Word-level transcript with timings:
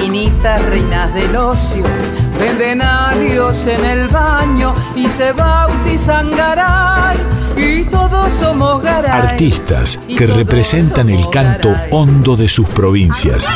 minitas, 0.00 0.64
reinas 0.66 1.12
del 1.14 1.36
ocio 1.36 1.84
Venden 2.38 2.82
a 2.82 3.14
Dios 3.16 3.66
en 3.66 3.84
el 3.84 4.06
baño 4.08 4.72
y 4.94 5.08
se 5.08 5.32
bautizan 5.32 6.30
garay. 6.30 7.16
Y 7.56 7.84
todos 7.84 8.32
somos 8.34 8.80
garay. 8.80 9.30
Artistas 9.30 9.98
que 10.16 10.26
representan 10.26 11.10
el 11.10 11.28
canto 11.30 11.74
hondo 11.90 12.36
de 12.36 12.48
sus 12.48 12.68
provincias. 12.68 13.48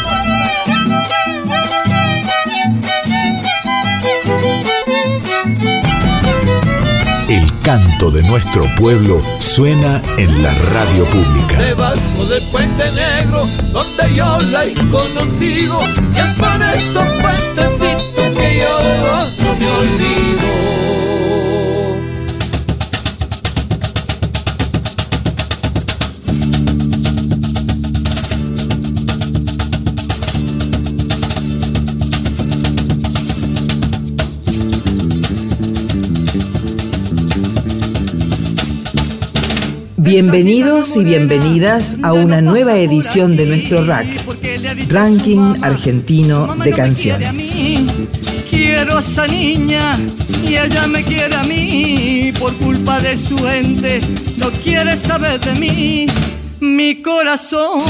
Canto 7.63 8.11
de 8.11 8.23
nuestro 8.25 8.67
pueblo 8.77 9.23
suena 9.39 10.03
en 10.19 10.43
la 10.43 10.53
radio 10.55 11.05
pública. 11.07 11.59
Debajo 11.59 12.25
del 12.29 12.43
puente 12.51 12.91
negro, 12.93 13.47
donde 13.73 14.15
yo 14.15 14.41
la 14.41 14.65
he 14.65 14.75
conocido, 14.89 15.81
y 16.13 16.19
es 16.19 16.27
por 16.37 16.63
esos 16.63 17.05
puentecitos 17.21 18.25
que 18.37 18.59
yo 18.59 19.29
no 19.45 19.57
me 19.57 19.71
olvido. 19.71 21.02
Bienvenidos 40.03 40.97
y 40.97 41.05
bienvenidas 41.05 41.97
a 42.03 42.13
una 42.13 42.41
nueva 42.41 42.77
edición 42.77 43.37
de 43.37 43.47
nuestro 43.47 43.85
RAC, 43.85 44.09
Ranking 44.89 45.63
Argentino 45.63 46.57
de 46.57 46.73
Canciones. 46.73 47.53
Quiero 48.51 48.97
a 48.97 48.99
esa 48.99 49.29
niña 49.29 49.97
y 50.45 50.57
ella 50.57 50.89
me 50.89 51.05
quiere 51.05 51.37
a 51.37 51.45
mí 51.45 52.33
por 52.37 52.53
culpa 52.57 52.99
de 52.99 53.17
su 53.17 53.47
ente, 53.47 54.01
no 54.39 54.51
quiere 54.51 54.97
saber 54.97 55.39
de 55.39 55.53
mí. 55.61 56.07
Mi 56.59 57.01
corazón 57.01 57.81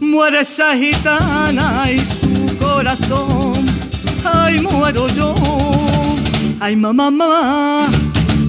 muere 0.00 0.40
esa 0.40 0.74
gitana 0.74 1.90
y 1.92 1.98
su 1.98 2.56
corazón, 2.56 3.52
ay 4.24 4.60
muero 4.60 5.08
yo. 5.08 5.34
Ay 6.58 6.74
mamá, 6.74 7.10
mamá. 7.10 7.90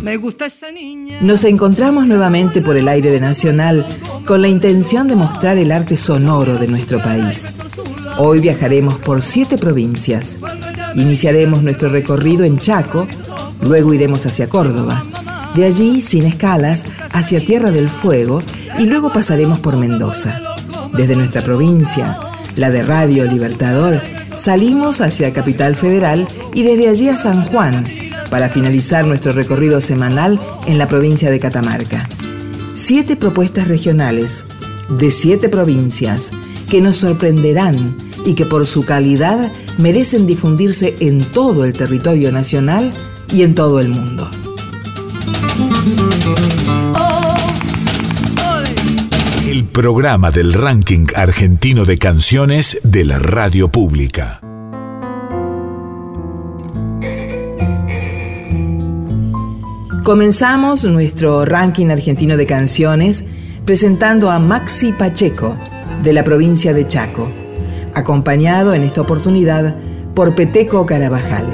Me 0.02 0.16
gusta 0.16 0.46
esa 0.46 0.72
niña. 0.72 1.05
Nos 1.22 1.44
encontramos 1.44 2.08
nuevamente 2.08 2.62
por 2.62 2.78
el 2.78 2.88
aire 2.88 3.10
de 3.10 3.20
Nacional 3.20 3.86
con 4.26 4.42
la 4.42 4.48
intención 4.48 5.08
de 5.08 5.16
mostrar 5.16 5.58
el 5.58 5.72
arte 5.72 5.96
sonoro 5.96 6.58
de 6.58 6.68
nuestro 6.68 7.02
país. 7.02 7.50
Hoy 8.18 8.40
viajaremos 8.40 8.98
por 8.98 9.22
siete 9.22 9.58
provincias. 9.58 10.40
Iniciaremos 10.96 11.64
nuestro 11.64 11.90
recorrido 11.90 12.44
en 12.44 12.60
Chaco, 12.60 13.08
luego 13.62 13.94
iremos 13.94 14.26
hacia 14.26 14.50
Córdoba. 14.50 15.04
De 15.56 15.66
allí, 15.66 16.02
sin 16.02 16.26
escalas, 16.26 16.86
hacia 17.14 17.40
Tierra 17.40 17.72
del 17.72 17.90
Fuego 17.90 18.42
y 18.78 18.84
luego 18.84 19.12
pasaremos 19.12 19.60
por 19.60 19.78
Mendoza. 19.78 20.40
Desde 20.94 21.16
nuestra 21.16 21.42
provincia, 21.42 22.18
la 22.56 22.70
de 22.72 22.84
Radio 22.84 23.26
Libertador, 23.26 24.02
salimos 24.36 25.02
hacia 25.02 25.34
Capital 25.34 25.76
Federal 25.76 26.28
y 26.54 26.64
desde 26.64 26.90
allí 26.90 27.10
a 27.10 27.18
San 27.18 27.44
Juan, 27.46 27.86
para 28.36 28.50
finalizar 28.50 29.08
nuestro 29.08 29.32
recorrido 29.32 29.80
semanal 29.80 30.42
en 30.66 30.78
la 30.78 30.90
provincia 30.90 31.32
de 31.32 31.40
Catamarca. 31.40 32.06
Siete 32.74 33.16
propuestas 33.16 33.70
regionales 33.70 34.46
de 34.90 35.10
siete 35.10 35.48
provincias 35.48 36.32
que 36.70 36.82
nos 36.82 36.98
sorprenderán 36.98 37.96
y 38.26 38.34
que 38.34 38.46
por 38.46 38.66
su 38.66 38.84
calidad 38.84 39.54
merecen 39.78 40.28
difundirse 40.28 40.98
en 41.00 41.24
todo 41.24 41.64
el 41.64 41.72
territorio 41.72 42.30
nacional 42.34 42.92
y 43.34 43.44
en 43.44 43.56
todo 43.56 43.80
el 43.80 43.88
mundo. 43.88 44.30
El 49.48 49.64
programa 49.64 50.32
del 50.32 50.52
ranking 50.52 51.08
argentino 51.16 51.86
de 51.86 51.98
canciones 51.98 52.80
de 52.84 53.06
la 53.06 53.18
radio 53.18 53.70
pública. 53.70 54.42
Comenzamos 60.06 60.84
nuestro 60.84 61.46
ranking 61.46 61.88
argentino 61.88 62.38
de 62.38 62.46
canciones 62.46 63.26
presentando 63.66 64.30
a 64.30 64.38
Maxi 64.38 64.94
Pacheco, 64.94 65.58
de 66.04 66.14
la 66.14 66.24
provincia 66.24 66.76
de 66.76 66.86
Chaco, 66.86 67.28
acompañado 67.96 68.76
en 68.76 68.84
esta 68.84 69.02
oportunidad 69.02 69.74
por 70.14 70.36
Peteco 70.36 70.86
Carabajal. 70.86 71.50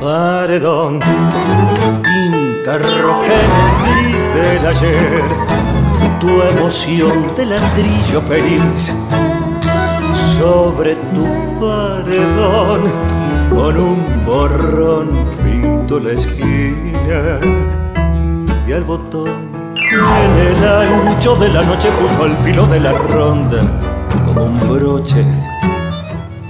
Paredón, 0.00 1.00
en 2.04 2.34
el 2.34 2.62
gris 2.64 4.34
del 4.34 4.66
ayer, 4.66 5.22
tu 6.20 6.42
emoción 6.42 7.32
de 7.36 7.46
ladrillo 7.46 8.20
feliz 8.22 8.92
sobre 10.36 10.96
tu 11.14 11.24
paredón 11.60 12.82
con 13.50 13.78
un 13.78 14.26
borrón 14.26 15.10
pinto 15.44 16.00
la 16.00 16.12
esquina 16.12 17.38
y 18.66 18.72
al 18.72 18.82
botón 18.84 19.30
en 19.76 20.46
el 20.46 20.64
ancho 20.64 21.36
de 21.36 21.48
la 21.50 21.62
noche 21.62 21.88
puso 22.00 22.24
al 22.24 22.36
filo 22.38 22.66
de 22.66 22.80
la 22.80 22.92
ronda 22.92 23.62
como 24.26 24.46
un 24.46 24.68
broche. 24.68 25.24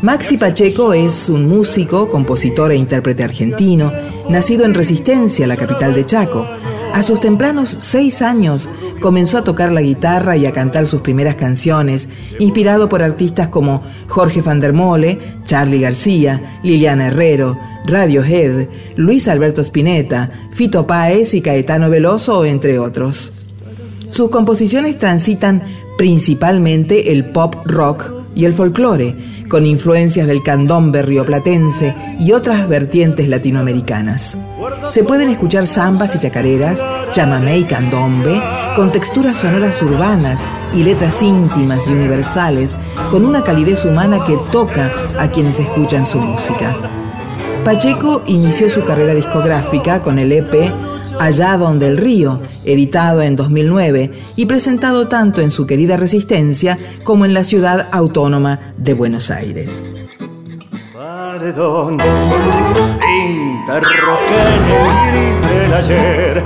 Maxi 0.00 0.36
Pacheco 0.36 0.92
es 0.92 1.28
un 1.28 1.48
músico, 1.48 2.08
compositor 2.08 2.72
e 2.72 2.76
intérprete 2.76 3.24
argentino, 3.24 3.90
nacido 4.28 4.64
en 4.64 4.74
Resistencia, 4.74 5.46
la 5.46 5.56
capital 5.56 5.94
de 5.94 6.04
Chaco. 6.04 6.46
A 6.94 7.02
sus 7.02 7.18
tempranos 7.18 7.74
seis 7.80 8.22
años 8.22 8.70
comenzó 9.00 9.38
a 9.38 9.42
tocar 9.42 9.72
la 9.72 9.82
guitarra 9.82 10.36
y 10.36 10.46
a 10.46 10.52
cantar 10.52 10.86
sus 10.86 11.00
primeras 11.00 11.34
canciones, 11.34 12.08
inspirado 12.38 12.88
por 12.88 13.02
artistas 13.02 13.48
como 13.48 13.82
Jorge 14.06 14.42
van 14.42 14.60
der 14.60 14.72
Mole, 14.72 15.18
Charlie 15.42 15.80
García, 15.80 16.60
Liliana 16.62 17.08
Herrero, 17.08 17.58
Radiohead, 17.84 18.68
Luis 18.94 19.26
Alberto 19.26 19.60
Spinetta, 19.62 20.30
Fito 20.52 20.86
Páez 20.86 21.34
y 21.34 21.40
Caetano 21.40 21.90
Veloso, 21.90 22.44
entre 22.44 22.78
otros. 22.78 23.48
Sus 24.08 24.30
composiciones 24.30 24.96
transitan 24.96 25.64
principalmente 25.98 27.10
el 27.10 27.24
pop 27.24 27.56
rock 27.64 28.08
y 28.36 28.44
el 28.44 28.54
folclore, 28.54 29.16
con 29.48 29.66
influencias 29.66 30.28
del 30.28 30.44
candombe 30.44 31.02
rioplatense 31.02 31.92
y 32.20 32.30
otras 32.30 32.68
vertientes 32.68 33.28
latinoamericanas. 33.28 34.38
Se 34.88 35.04
pueden 35.04 35.30
escuchar 35.30 35.66
zambas 35.66 36.14
y 36.14 36.18
chacareras, 36.18 36.84
chamamé 37.10 37.58
y 37.58 37.64
candombe, 37.64 38.40
con 38.76 38.92
texturas 38.92 39.36
sonoras 39.36 39.80
urbanas 39.82 40.46
y 40.74 40.82
letras 40.82 41.22
íntimas 41.22 41.88
y 41.88 41.92
universales, 41.92 42.76
con 43.10 43.24
una 43.24 43.42
calidez 43.42 43.84
humana 43.84 44.24
que 44.26 44.38
toca 44.52 44.92
a 45.18 45.28
quienes 45.30 45.60
escuchan 45.60 46.06
su 46.06 46.18
música. 46.18 46.76
Pacheco 47.64 48.22
inició 48.26 48.68
su 48.68 48.84
carrera 48.84 49.14
discográfica 49.14 50.02
con 50.02 50.18
el 50.18 50.32
EP 50.32 50.72
Allá 51.18 51.56
donde 51.56 51.86
el 51.86 51.96
río, 51.96 52.40
editado 52.64 53.22
en 53.22 53.36
2009 53.36 54.10
y 54.36 54.46
presentado 54.46 55.08
tanto 55.08 55.40
en 55.40 55.50
su 55.50 55.66
querida 55.66 55.96
Resistencia 55.96 56.78
como 57.04 57.24
en 57.24 57.34
la 57.34 57.44
ciudad 57.44 57.88
autónoma 57.92 58.74
de 58.76 58.94
Buenos 58.94 59.30
Aires. 59.30 59.86
Paredón, 61.34 61.98
tinta 61.98 63.80
roja 63.80 64.40
en 64.54 64.64
el 64.70 64.86
gris 65.10 65.38
del 65.40 65.74
ayer, 65.74 66.44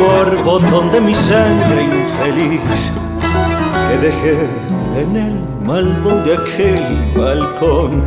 por 0.00 0.26
botón 0.42 0.90
de 0.90 1.00
mi 1.00 1.14
sangre 1.14 1.84
infeliz, 1.84 2.90
que 3.88 3.98
dejé 3.98 4.48
en 4.96 5.16
el 5.16 5.40
malvón 5.64 6.24
de 6.24 6.34
aquel 6.34 6.82
balcón 7.16 8.02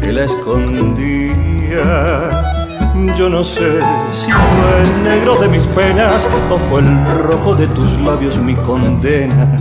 que 0.00 0.12
la 0.12 0.26
escondía. 0.26 2.30
Yo 3.16 3.28
no 3.28 3.42
sé 3.42 3.80
si 4.12 4.30
fue 4.30 4.82
el 4.84 5.02
negro 5.02 5.34
de 5.40 5.48
mis 5.48 5.66
penas 5.66 6.28
o 6.52 6.56
fue 6.56 6.82
el 6.82 7.04
rojo 7.24 7.56
de 7.56 7.66
tus 7.66 8.00
labios 8.02 8.38
mi 8.38 8.54
condena. 8.54 9.60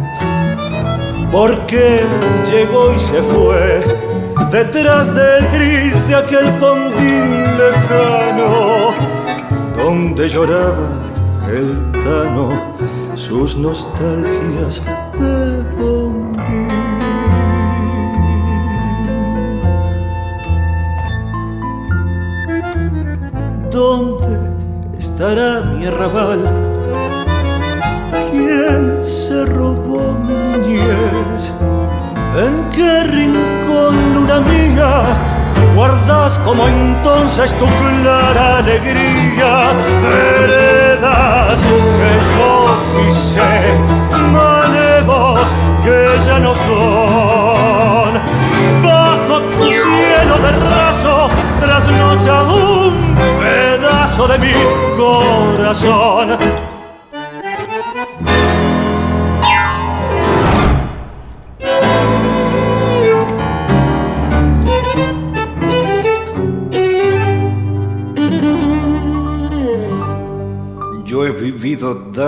Porque 1.32 2.06
llegó 2.52 2.94
y 2.94 3.00
se 3.00 3.24
fue 3.24 4.07
detrás 4.52 5.14
del 5.14 5.48
gris 5.52 6.08
de 6.08 6.16
aquel 6.16 6.48
fondín 6.60 7.58
lejano 7.58 8.94
donde 9.76 10.30
lloraba 10.30 10.90
el 11.48 11.92
tano 11.92 12.76
sus 13.16 13.58
nostalgias 13.58 14.82
de 15.20 15.64
bombín. 15.78 16.68
¿Dónde 23.72 24.40
estará 24.98 25.62
mi 25.62 25.86
arrabal? 25.86 26.42
¿Quién 28.32 29.04
se 29.04 29.46
robó 29.46 30.14
mi 30.14 30.68
niñez? 30.68 31.52
¿En 32.38 32.70
qué 32.70 33.04
rincón, 33.04 34.17
mía, 34.36 35.04
guardas 35.74 36.38
como 36.40 36.68
entonces 36.68 37.54
tu 37.58 37.66
clara 37.66 38.58
alegría? 38.58 39.72
Veredas 40.04 41.60
que 41.98 42.12
yo 42.36 42.78
pisé, 42.96 43.78
manevos 44.32 45.56
que 45.84 46.20
ya 46.26 46.40
no 46.40 46.54
son. 46.54 48.14
Bajo 48.84 49.40
tu 49.58 49.66
cielo 49.66 50.38
de 50.42 50.52
raso, 50.52 51.30
trasnocha 51.60 52.44
un 52.44 53.16
pedazo 53.40 54.28
de 54.28 54.40
mi 54.40 54.54
corazón. 54.98 56.38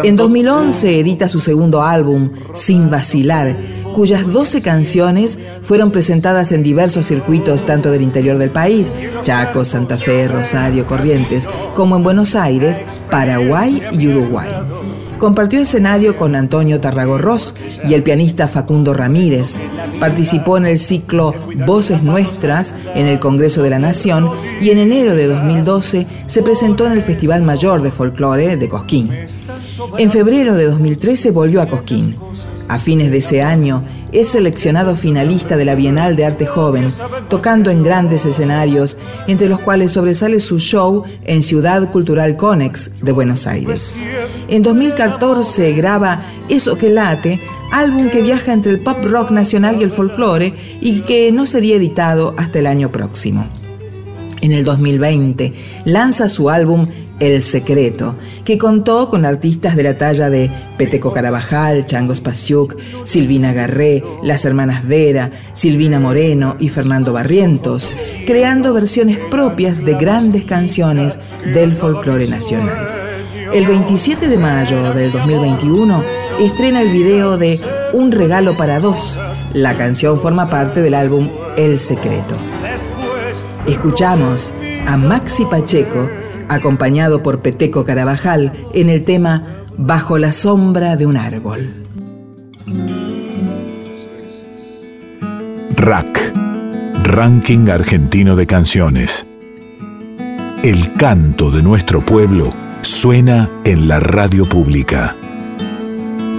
En 0.03 0.15
2011 0.15 0.99
edita 0.99 1.27
su 1.27 1.39
segundo 1.39 1.83
álbum, 1.83 2.31
Sin 2.53 2.89
Vacilar, 2.89 3.55
cuyas 3.93 4.31
12 4.31 4.61
canciones 4.61 5.39
fueron 5.61 5.91
presentadas 5.91 6.51
en 6.51 6.63
diversos 6.63 7.05
circuitos 7.05 7.65
tanto 7.65 7.91
del 7.91 8.01
interior 8.01 8.37
del 8.37 8.49
país, 8.49 8.91
Chaco, 9.21 9.65
Santa 9.65 9.97
Fe, 9.97 10.27
Rosario, 10.27 10.85
Corrientes, 10.85 11.47
como 11.75 11.95
en 11.95 12.03
Buenos 12.03 12.35
Aires, 12.35 12.79
Paraguay 13.09 13.81
y 13.91 14.07
Uruguay. 14.07 14.49
Compartió 15.19 15.59
escenario 15.59 16.15
con 16.15 16.33
Antonio 16.35 16.79
Tarragorros 16.79 17.53
y 17.87 17.93
el 17.93 18.03
pianista 18.03 18.47
Facundo 18.47 18.93
Ramírez. 18.93 19.59
Participó 19.99 20.57
en 20.57 20.65
el 20.65 20.77
ciclo 20.77 21.35
Voces 21.67 22.03
Nuestras 22.03 22.73
en 22.95 23.05
el 23.05 23.19
Congreso 23.19 23.61
de 23.61 23.69
la 23.69 23.79
Nación 23.79 24.29
y 24.61 24.69
en 24.69 24.77
enero 24.77 25.15
de 25.15 25.27
2012 25.27 26.07
se 26.25 26.41
presentó 26.41 26.85
en 26.85 26.93
el 26.93 27.01
Festival 27.01 27.43
Mayor 27.43 27.81
de 27.81 27.91
Folclore 27.91 28.55
de 28.55 28.69
Cosquín. 28.69 29.11
En 29.97 30.09
febrero 30.09 30.55
de 30.55 30.65
2013 30.65 31.31
volvió 31.31 31.61
a 31.61 31.67
Cosquín. 31.67 32.15
A 32.69 32.77
fines 32.77 33.09
de 33.09 33.17
ese 33.17 33.41
año 33.41 33.83
es 34.11 34.27
seleccionado 34.27 34.95
finalista 34.95 35.57
de 35.57 35.65
la 35.65 35.73
Bienal 35.73 36.15
de 36.15 36.23
Arte 36.25 36.45
Joven, 36.45 36.89
tocando 37.27 37.71
en 37.71 37.81
grandes 37.81 38.27
escenarios, 38.27 38.95
entre 39.27 39.49
los 39.49 39.59
cuales 39.59 39.91
sobresale 39.91 40.39
su 40.39 40.59
show 40.59 41.03
en 41.25 41.41
Ciudad 41.41 41.91
Cultural 41.91 42.37
Conex 42.37 43.03
de 43.03 43.11
Buenos 43.11 43.47
Aires. 43.47 43.95
En 44.47 44.61
2014 44.61 45.73
graba 45.73 46.21
Eso 46.47 46.77
que 46.77 46.89
late, 46.89 47.41
álbum 47.71 48.11
que 48.11 48.21
viaja 48.21 48.53
entre 48.53 48.71
el 48.71 48.81
pop 48.81 49.03
rock 49.03 49.31
nacional 49.31 49.77
y 49.79 49.83
el 49.83 49.89
folclore 49.89 50.53
y 50.79 51.01
que 51.01 51.31
no 51.31 51.47
sería 51.47 51.75
editado 51.75 52.35
hasta 52.37 52.59
el 52.59 52.67
año 52.67 52.91
próximo. 52.91 53.47
En 54.41 54.51
el 54.51 54.63
2020 54.63 55.53
lanza 55.85 56.29
su 56.29 56.51
álbum 56.51 56.87
El 57.19 57.41
Secreto, 57.41 58.15
que 58.45 58.57
contó 58.57 59.09
con 59.09 59.25
artistas 59.25 59.75
de 59.75 59.83
la 59.83 59.97
talla 59.97 60.29
de 60.29 60.49
Peteco 60.77 61.11
Carabajal, 61.11 61.85
Changos 61.85 62.21
Pasiuk, 62.21 62.77
Silvina 63.03 63.53
Garré, 63.53 64.03
las 64.23 64.45
hermanas 64.45 64.87
Vera, 64.87 65.31
Silvina 65.53 65.99
Moreno 65.99 66.55
y 66.59 66.69
Fernando 66.69 67.11
Barrientos, 67.13 67.93
creando 68.25 68.73
versiones 68.73 69.19
propias 69.19 69.83
de 69.83 69.95
grandes 69.95 70.45
canciones 70.45 71.19
del 71.53 71.73
folclore 71.73 72.27
nacional. 72.27 72.87
El 73.53 73.65
27 73.65 74.27
de 74.27 74.37
mayo 74.37 74.93
del 74.93 75.11
2021 75.11 76.03
estrena 76.39 76.81
el 76.81 76.89
video 76.89 77.37
de 77.37 77.59
Un 77.93 78.11
regalo 78.11 78.55
para 78.55 78.79
dos. 78.79 79.19
La 79.53 79.75
canción 79.75 80.19
forma 80.19 80.49
parte 80.49 80.81
del 80.81 80.93
álbum 80.93 81.29
El 81.57 81.79
Secreto. 81.79 82.35
Escuchamos 83.65 84.53
a 84.87 84.97
Maxi 84.97 85.45
Pacheco, 85.45 86.09
acompañado 86.49 87.23
por 87.23 87.41
Peteco 87.41 87.85
Carabajal, 87.85 88.53
en 88.73 88.89
el 88.89 89.05
tema 89.05 89.43
Bajo 89.77 90.17
la 90.17 90.33
sombra 90.33 90.97
de 90.97 91.05
un 91.05 91.15
árbol. 91.15 91.69
Rack, 95.77 96.33
Ranking 97.03 97.69
Argentino 97.69 98.35
de 98.35 98.45
Canciones. 98.45 99.25
El 100.63 100.93
canto 100.95 101.51
de 101.51 101.63
nuestro 101.63 102.01
pueblo 102.01 102.53
suena 102.81 103.49
en 103.63 103.87
la 103.87 104.01
radio 104.01 104.47
pública. 104.47 105.15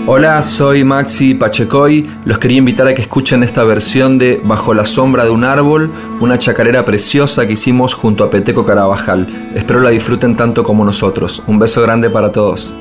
Hola, 0.07 0.41
soy 0.41 0.83
Maxi 0.83 1.35
Pachecoy. 1.35 2.09
Los 2.25 2.39
quería 2.39 2.57
invitar 2.57 2.89
a 2.89 2.95
que 2.95 3.03
escuchen 3.03 3.43
esta 3.43 3.65
versión 3.65 4.19
de 4.19 4.41
Bajo 4.43 4.73
la 4.73 4.87
sombra 4.87 5.25
de 5.25 5.31
un 5.31 5.45
árbol, 5.45 5.93
una 6.21 6.39
chacarera 6.39 6.87
preciosa 6.87 7.47
que 7.47 7.53
hicimos 7.53 7.93
junto 7.93 8.25
a 8.25 8.31
Peteco 8.31 8.65
Carabajal. 8.65 9.29
Espero 9.55 9.81
la 9.81 9.91
disfruten 9.91 10.37
tanto 10.37 10.65
como 10.65 10.87
nosotros. 10.87 11.43
Un 11.47 11.59
beso 11.59 11.83
grande 11.83 12.09
para 12.09 12.33
todos. 12.33 12.73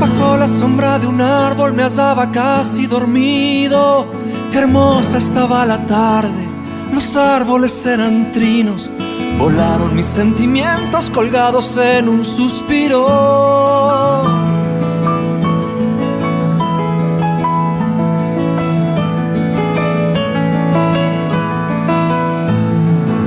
Bajo 0.00 0.38
la 0.38 0.48
sombra 0.48 0.98
de 0.98 1.06
un 1.06 1.20
árbol 1.20 1.74
me 1.74 1.82
hallaba 1.82 2.32
casi 2.32 2.86
dormido. 2.86 4.06
Qué 4.50 4.58
hermosa 4.58 5.18
estaba 5.18 5.66
la 5.66 5.86
tarde. 5.86 6.48
Los 6.92 7.16
árboles 7.16 7.84
eran 7.84 8.32
trinos. 8.32 8.90
Volaron 9.38 9.94
mis 9.94 10.06
sentimientos 10.06 11.10
colgados 11.10 11.76
en 11.76 12.08
un 12.08 12.24
suspiro. 12.24 13.04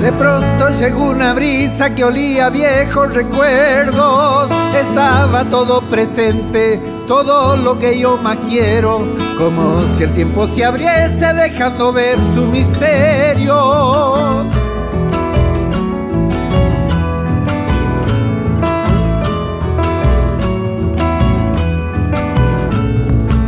De 0.10 0.18
pronto 0.18 0.70
llegó 0.70 1.12
una 1.12 1.34
brisa 1.34 1.94
que 1.94 2.04
olía 2.04 2.50
viejos 2.50 3.14
recuerdos. 3.14 4.50
Estaba 4.74 5.48
todo 5.48 5.82
presente, 5.82 6.82
todo 7.08 7.56
lo 7.56 7.78
que 7.78 8.00
yo 8.00 8.18
más 8.18 8.38
quiero. 8.38 9.06
Como 9.38 9.84
si 9.96 10.02
el 10.06 10.14
tiempo 10.16 10.48
se 10.48 10.66
abriese 10.66 11.32
dejando 11.36 11.94
ver 11.94 12.18
su 12.34 12.48
misterio. 12.48 14.46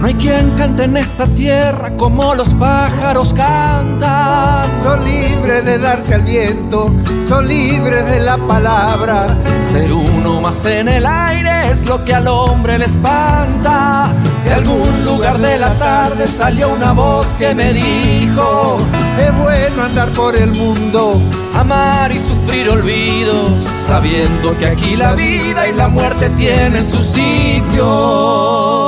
No 0.02 0.08
hay 0.08 0.16
quien 0.16 0.50
cante 0.58 0.86
en 0.86 0.98
esta 0.98 1.28
tierra 1.28 1.92
como 1.96 2.34
los 2.34 2.56
pájaros 2.56 3.36
cantan. 3.36 4.66
Son 4.82 5.06
libres 5.06 5.64
de 5.64 5.78
darse 5.78 6.16
al 6.16 6.24
viento, 6.24 6.92
son 7.28 7.48
libres 7.48 8.10
de 8.10 8.20
la 8.20 8.38
palabra. 8.38 9.38
Ser 9.72 9.94
uno 9.94 10.42
más 10.42 10.66
en 10.66 10.88
el 10.88 11.06
aire 11.06 11.72
es 11.72 11.86
lo 11.86 12.04
que 12.04 12.16
al 12.16 12.28
hombre 12.28 12.80
le 12.80 12.86
espanta. 12.86 14.12
De 14.44 14.56
algún 14.56 15.06
lugar 15.06 15.38
de 15.38 15.60
la 15.60 15.76
tarde 15.76 16.28
salió 16.28 16.70
una 16.70 16.94
voz 16.94 17.28
que 17.38 17.54
me 17.54 17.72
dijo: 17.72 18.78
Es 19.20 19.38
bueno 19.38 19.84
andar 19.84 20.10
por 20.14 20.36
el 20.36 20.52
mundo, 20.52 21.22
amar 21.54 22.12
y 22.12 22.18
sufrir 22.18 22.70
olvidos, 22.70 23.52
sabiendo 23.86 24.58
que 24.58 24.66
aquí 24.66 24.96
la 24.96 25.14
vida 25.14 25.68
y 25.68 25.74
la 25.74 25.88
muerte 25.90 26.32
tienen 26.32 26.88
su 26.88 26.98
sitio. 27.04 28.81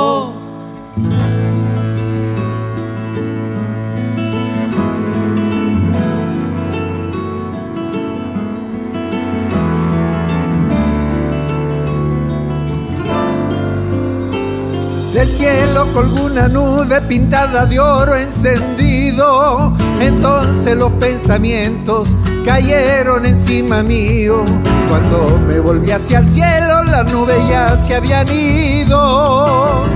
Del 15.24 15.36
cielo 15.36 15.84
loco 15.84 16.00
alguna 16.00 16.48
nube 16.48 17.00
pintada 17.02 17.64
de 17.64 17.78
oro 17.80 18.14
encendido. 18.14 19.72
Entonces 20.00 20.76
los 20.76 20.92
pensamientos 20.92 22.08
cayeron 22.44 23.24
encima 23.24 23.82
mío. 23.82 24.44
Cuando 24.88 25.38
me 25.46 25.60
volví 25.60 25.90
hacia 25.90 26.18
el 26.18 26.26
cielo, 26.26 26.84
las 26.84 27.10
nubes 27.10 27.36
ya 27.48 27.76
se 27.78 27.94
habían 27.94 28.28
ido. 28.28 29.86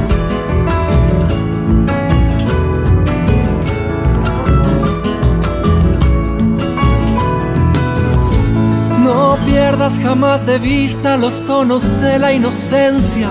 No 9.04 9.36
pierdas 9.44 9.98
jamás 9.98 10.46
de 10.46 10.58
vista 10.58 11.16
los 11.16 11.44
tonos 11.44 12.00
de 12.00 12.18
la 12.18 12.32
inocencia 12.32 13.28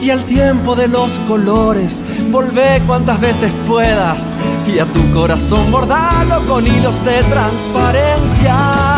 y 0.00 0.10
el 0.10 0.24
tiempo 0.24 0.74
de 0.76 0.88
los 0.88 1.18
colores. 1.20 2.02
Volvé 2.30 2.82
cuantas 2.86 3.20
veces 3.20 3.52
puedas 3.66 4.32
y 4.66 4.78
a 4.78 4.86
tu 4.86 5.12
corazón 5.12 5.70
bordalo 5.70 6.46
con 6.46 6.66
hilos 6.66 7.04
de 7.04 7.22
transparencia. 7.24 8.97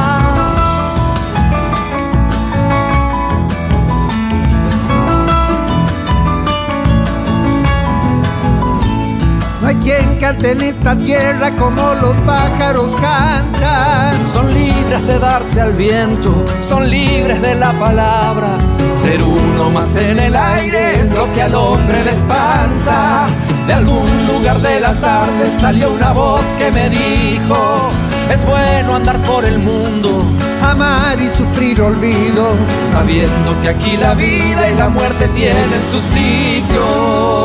En 10.38 10.60
esta 10.62 10.96
tierra 10.96 11.50
como 11.56 11.94
los 11.94 12.16
pájaros 12.18 12.94
cantan. 13.00 14.14
Son 14.32 14.52
libres 14.54 15.04
de 15.06 15.18
darse 15.18 15.60
al 15.60 15.72
viento, 15.72 16.44
son 16.60 16.88
libres 16.88 17.42
de 17.42 17.56
la 17.56 17.72
palabra. 17.72 18.56
Ser 19.02 19.22
uno 19.22 19.70
más 19.70 19.94
en 19.96 20.20
el 20.20 20.36
aire 20.36 21.00
es 21.00 21.10
lo 21.10 21.32
que 21.34 21.42
al 21.42 21.54
hombre 21.54 22.04
le 22.04 22.12
espanta. 22.12 23.26
De 23.66 23.72
algún 23.72 24.08
lugar 24.28 24.60
de 24.60 24.80
la 24.80 24.94
tarde 25.00 25.50
salió 25.60 25.90
una 25.90 26.12
voz 26.12 26.42
que 26.58 26.70
me 26.70 26.88
dijo, 26.88 27.90
es 28.32 28.44
bueno 28.46 28.94
andar 28.94 29.20
por 29.24 29.44
el 29.44 29.58
mundo, 29.58 30.24
amar 30.62 31.20
y 31.20 31.28
sufrir 31.28 31.82
olvido, 31.82 32.54
sabiendo 32.92 33.60
que 33.62 33.68
aquí 33.68 33.96
la 33.96 34.14
vida 34.14 34.70
y 34.70 34.76
la 34.76 34.88
muerte 34.88 35.26
tienen 35.34 35.82
su 35.90 35.98
sitio. 35.98 37.39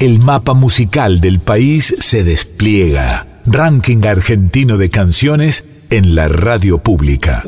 El 0.00 0.20
mapa 0.20 0.54
musical 0.54 1.20
del 1.20 1.40
país 1.40 1.96
se 1.98 2.22
despliega. 2.22 3.26
Ranking 3.46 4.06
argentino 4.06 4.78
de 4.78 4.90
canciones 4.90 5.64
en 5.90 6.14
la 6.14 6.28
radio 6.28 6.78
pública. 6.78 7.42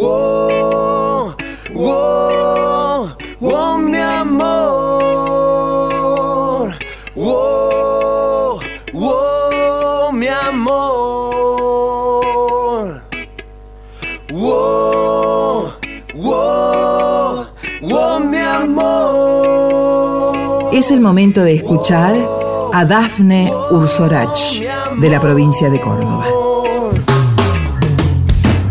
Es 20.73 20.91
el 20.91 21.01
momento 21.01 21.45
de 21.45 21.55
escuchar 21.55 22.40
a 22.73 22.85
Dafne 22.85 23.53
Ursorach, 23.71 24.61
de 24.99 25.09
la 25.09 25.21
provincia 25.21 25.69
de 25.71 25.81
Córdoba. 25.81 26.25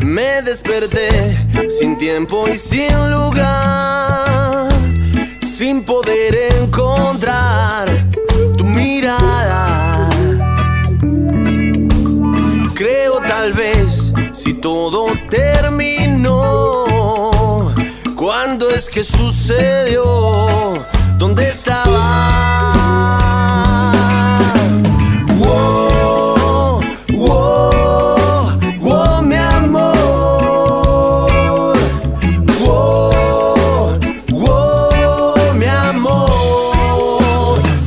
Me 0.01 0.41
desperté 0.41 1.37
sin 1.69 1.97
tiempo 1.97 2.47
y 2.47 2.57
sin 2.57 3.11
lugar, 3.11 4.69
sin 5.41 5.83
poder 5.83 6.53
encontrar 6.61 7.89
tu 8.57 8.63
mirada. 8.63 10.09
Creo 12.75 13.19
tal 13.27 13.53
vez 13.53 14.13
si 14.31 14.53
todo 14.53 15.07
terminó, 15.29 16.85
¿cuándo 18.15 18.69
es 18.69 18.89
que 18.89 19.03
sucedió? 19.03 20.85
¿Dónde 21.17 21.49
estaba? 21.49 22.78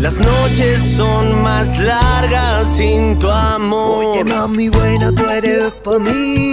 Las 0.03 0.19
noches 0.19 0.83
son 0.83 1.45
más 1.45 1.79
largas 1.79 2.77
sin 2.77 3.21
tu 3.21 3.29
amor. 3.29 4.05
Oye, 4.05 4.25
mami 4.25 4.69
buena, 4.69 5.13
tú 5.13 5.23
eres 5.29 5.71
por 5.85 6.01
mí. 6.01 6.51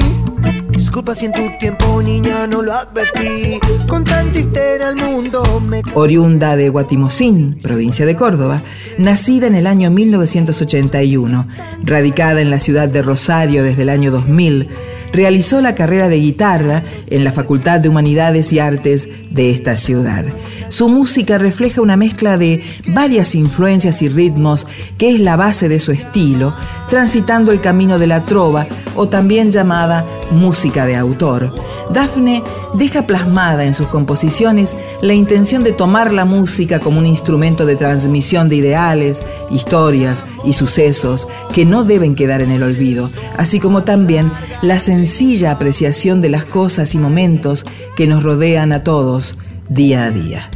Disculpa 0.70 1.16
si 1.16 1.26
en 1.26 1.32
tu 1.32 1.42
tiempo, 1.60 2.00
niña, 2.00 2.46
no 2.46 2.62
lo 2.62 2.72
advertí. 2.74 3.60
Con 3.88 4.04
tanta 4.04 4.38
histeria 4.38 4.90
al 4.90 4.98
mundo 4.98 5.60
me... 5.68 5.82
Oriunda 5.96 6.56
de 6.56 6.70
Guatimosín, 6.70 7.58
provincia 7.60 8.06
de 8.06 8.16
Córdoba, 8.16 8.62
nacida 9.00 9.48
en 9.48 9.56
el 9.56 9.66
año 9.66 9.90
1981, 9.90 11.48
radicada 11.82 12.42
en 12.42 12.52
la 12.52 12.60
ciudad 12.60 12.88
de 12.88 13.02
Rosario 13.02 13.64
desde 13.64 13.82
el 13.82 13.90
año 13.90 14.12
2000, 14.12 14.70
realizó 15.12 15.60
la 15.60 15.74
carrera 15.74 16.08
de 16.08 16.18
guitarra 16.18 16.84
en 17.08 17.24
la 17.24 17.32
Facultad 17.32 17.80
de 17.80 17.90
Humanidades 17.90 18.54
y 18.54 18.60
Artes 18.60 19.10
de 19.32 19.50
esta 19.50 19.76
ciudad. 19.76 20.26
Su 20.70 20.88
música 20.88 21.40
refleja 21.40 21.82
una 21.82 21.98
mezcla 21.98 22.38
de 22.38 22.64
varias 22.88 23.34
influencias 23.34 24.02
y 24.04 24.08
ritmos 24.08 24.68
que 24.98 25.14
es 25.14 25.20
la 25.20 25.36
base 25.36 25.68
de 25.68 25.80
su 25.80 25.92
estilo, 25.92 26.54
transitando 26.90 27.52
el 27.52 27.60
camino 27.60 27.98
de 27.98 28.08
la 28.08 28.26
trova 28.26 28.68
o 28.96 29.08
también 29.08 29.52
llamada 29.52 30.06
música 30.32 30.86
de 30.86 30.96
autor. 30.96 31.54
Dafne 31.92 32.44
deja 32.76 33.08
plasmada 33.08 33.64
en 33.64 33.74
sus 33.74 33.88
composiciones 33.88 34.76
la 35.02 35.16
intención 35.16 35.64
de 35.64 35.72
tomar 35.72 36.14
la 36.14 36.24
música 36.24 36.80
como 36.80 37.00
un 37.00 37.08
instrumento 37.08 37.66
de 37.66 37.76
transmisión 37.76 38.48
de 38.48 38.58
ideales, 38.58 39.24
historias 39.50 40.24
y 40.46 40.54
sucesos 40.54 41.28
que 41.52 41.66
no 41.66 41.84
deben 41.84 42.14
quedar 42.14 42.42
en 42.42 42.52
el 42.52 42.62
olvido, 42.62 43.10
así 43.38 43.60
como 43.60 43.82
también 43.84 44.32
la 44.62 44.80
sencilla 44.80 45.52
apreciación 45.52 46.22
de 46.22 46.30
las 46.30 46.46
cosas 46.46 46.94
y 46.94 47.00
momentos 47.00 47.66
que 47.96 48.06
nos 48.06 48.22
rodean 48.22 48.72
a 48.72 48.84
todos 48.84 49.36
día 49.68 50.06
a 50.06 50.12
día. 50.12 50.50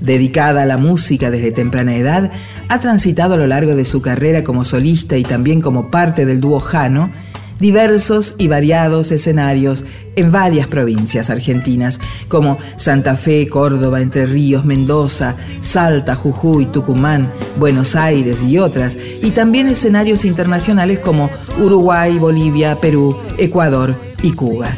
Dedicada 0.00 0.62
a 0.62 0.66
la 0.66 0.76
música 0.76 1.30
desde 1.30 1.52
temprana 1.52 1.96
edad, 1.96 2.30
ha 2.68 2.80
transitado 2.80 3.34
a 3.34 3.38
lo 3.38 3.46
largo 3.46 3.74
de 3.74 3.84
su 3.84 4.02
carrera 4.02 4.44
como 4.44 4.64
solista 4.64 5.16
y 5.16 5.22
también 5.22 5.60
como 5.60 5.90
parte 5.90 6.26
del 6.26 6.40
dúo 6.40 6.60
Jano 6.60 7.10
diversos 7.58 8.34
y 8.38 8.48
variados 8.48 9.12
escenarios 9.12 9.84
en 10.14 10.32
varias 10.32 10.66
provincias 10.66 11.30
argentinas, 11.30 12.00
como 12.28 12.58
Santa 12.76 13.16
Fe, 13.16 13.48
Córdoba, 13.48 14.00
Entre 14.00 14.26
Ríos, 14.26 14.64
Mendoza, 14.64 15.36
Salta, 15.60 16.14
Jujuy, 16.14 16.66
Tucumán, 16.66 17.28
Buenos 17.58 17.96
Aires 17.96 18.42
y 18.42 18.58
otras, 18.58 18.96
y 19.22 19.30
también 19.30 19.68
escenarios 19.68 20.24
internacionales 20.24 21.00
como 21.00 21.28
Uruguay, 21.58 22.18
Bolivia, 22.18 22.80
Perú, 22.80 23.16
Ecuador 23.38 23.94
y 24.22 24.32
Cuba. 24.32 24.68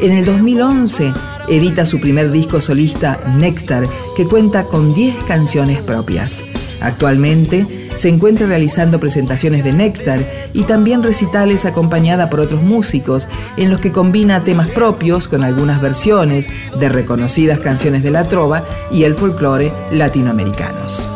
En 0.00 0.12
el 0.12 0.24
2011 0.24 1.12
edita 1.48 1.84
su 1.84 2.00
primer 2.00 2.30
disco 2.30 2.60
solista, 2.60 3.18
Néctar, 3.36 3.86
que 4.16 4.26
cuenta 4.26 4.64
con 4.64 4.94
10 4.94 5.14
canciones 5.26 5.80
propias. 5.80 6.44
Actualmente 6.80 7.86
se 7.94 8.10
encuentra 8.10 8.46
realizando 8.46 9.00
presentaciones 9.00 9.64
de 9.64 9.72
Néctar 9.72 10.20
y 10.52 10.64
también 10.64 11.02
recitales 11.02 11.64
acompañada 11.64 12.28
por 12.28 12.40
otros 12.40 12.62
músicos, 12.62 13.26
en 13.56 13.70
los 13.70 13.80
que 13.80 13.92
combina 13.92 14.44
temas 14.44 14.68
propios 14.68 15.28
con 15.28 15.42
algunas 15.42 15.80
versiones 15.80 16.48
de 16.78 16.88
reconocidas 16.88 17.58
canciones 17.60 18.02
de 18.02 18.10
la 18.10 18.24
trova 18.24 18.62
y 18.90 19.04
el 19.04 19.14
folclore 19.14 19.72
latinoamericanos. 19.90 21.10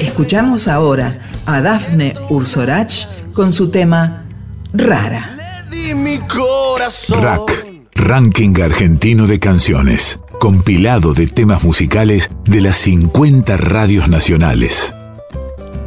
Escuchamos 0.00 0.66
ahora 0.66 1.20
a 1.46 1.60
Dafne 1.60 2.14
Ursorach 2.28 3.06
con 3.32 3.52
su 3.52 3.70
tema 3.70 4.24
Rara. 4.72 5.36
Di 5.70 5.94
mi 5.94 6.18
corazón. 6.18 7.22
Rack, 7.22 7.61
Ranking 7.94 8.60
Argentino 8.62 9.26
de 9.26 9.38
Canciones, 9.38 10.18
compilado 10.40 11.12
de 11.12 11.26
temas 11.26 11.62
musicales 11.62 12.30
de 12.44 12.60
las 12.62 12.76
50 12.76 13.56
radios 13.58 14.08
nacionales. 14.08 14.94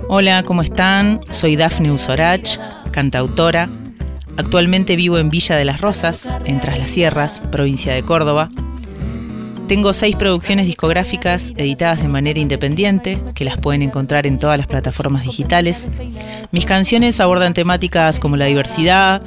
Hola, 0.07 0.43
¿cómo 0.43 0.61
están? 0.61 1.19
Soy 1.31 1.55
Dafne 1.55 1.91
Usorach, 1.91 2.57
cantautora. 2.91 3.69
Actualmente 4.37 4.95
vivo 4.95 5.17
en 5.17 5.29
Villa 5.29 5.55
de 5.55 5.65
las 5.65 5.81
Rosas, 5.81 6.29
en 6.45 6.61
Tras 6.61 6.77
las 6.77 6.91
Sierras, 6.91 7.41
provincia 7.51 7.93
de 7.93 8.03
Córdoba. 8.03 8.49
Tengo 9.67 9.93
seis 9.93 10.15
producciones 10.15 10.67
discográficas 10.67 11.51
editadas 11.57 11.99
de 12.01 12.07
manera 12.07 12.39
independiente, 12.39 13.19
que 13.33 13.45
las 13.45 13.57
pueden 13.57 13.81
encontrar 13.81 14.27
en 14.27 14.37
todas 14.37 14.59
las 14.59 14.67
plataformas 14.67 15.23
digitales. 15.23 15.89
Mis 16.51 16.65
canciones 16.67 17.19
abordan 17.19 17.55
temáticas 17.55 18.19
como 18.19 18.37
la 18.37 18.45
diversidad, 18.45 19.23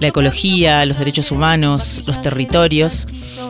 la 0.00 0.08
ecología, 0.08 0.84
los 0.86 0.98
derechos 0.98 1.30
humanos, 1.30 2.02
los 2.06 2.20
territorios. 2.22 3.06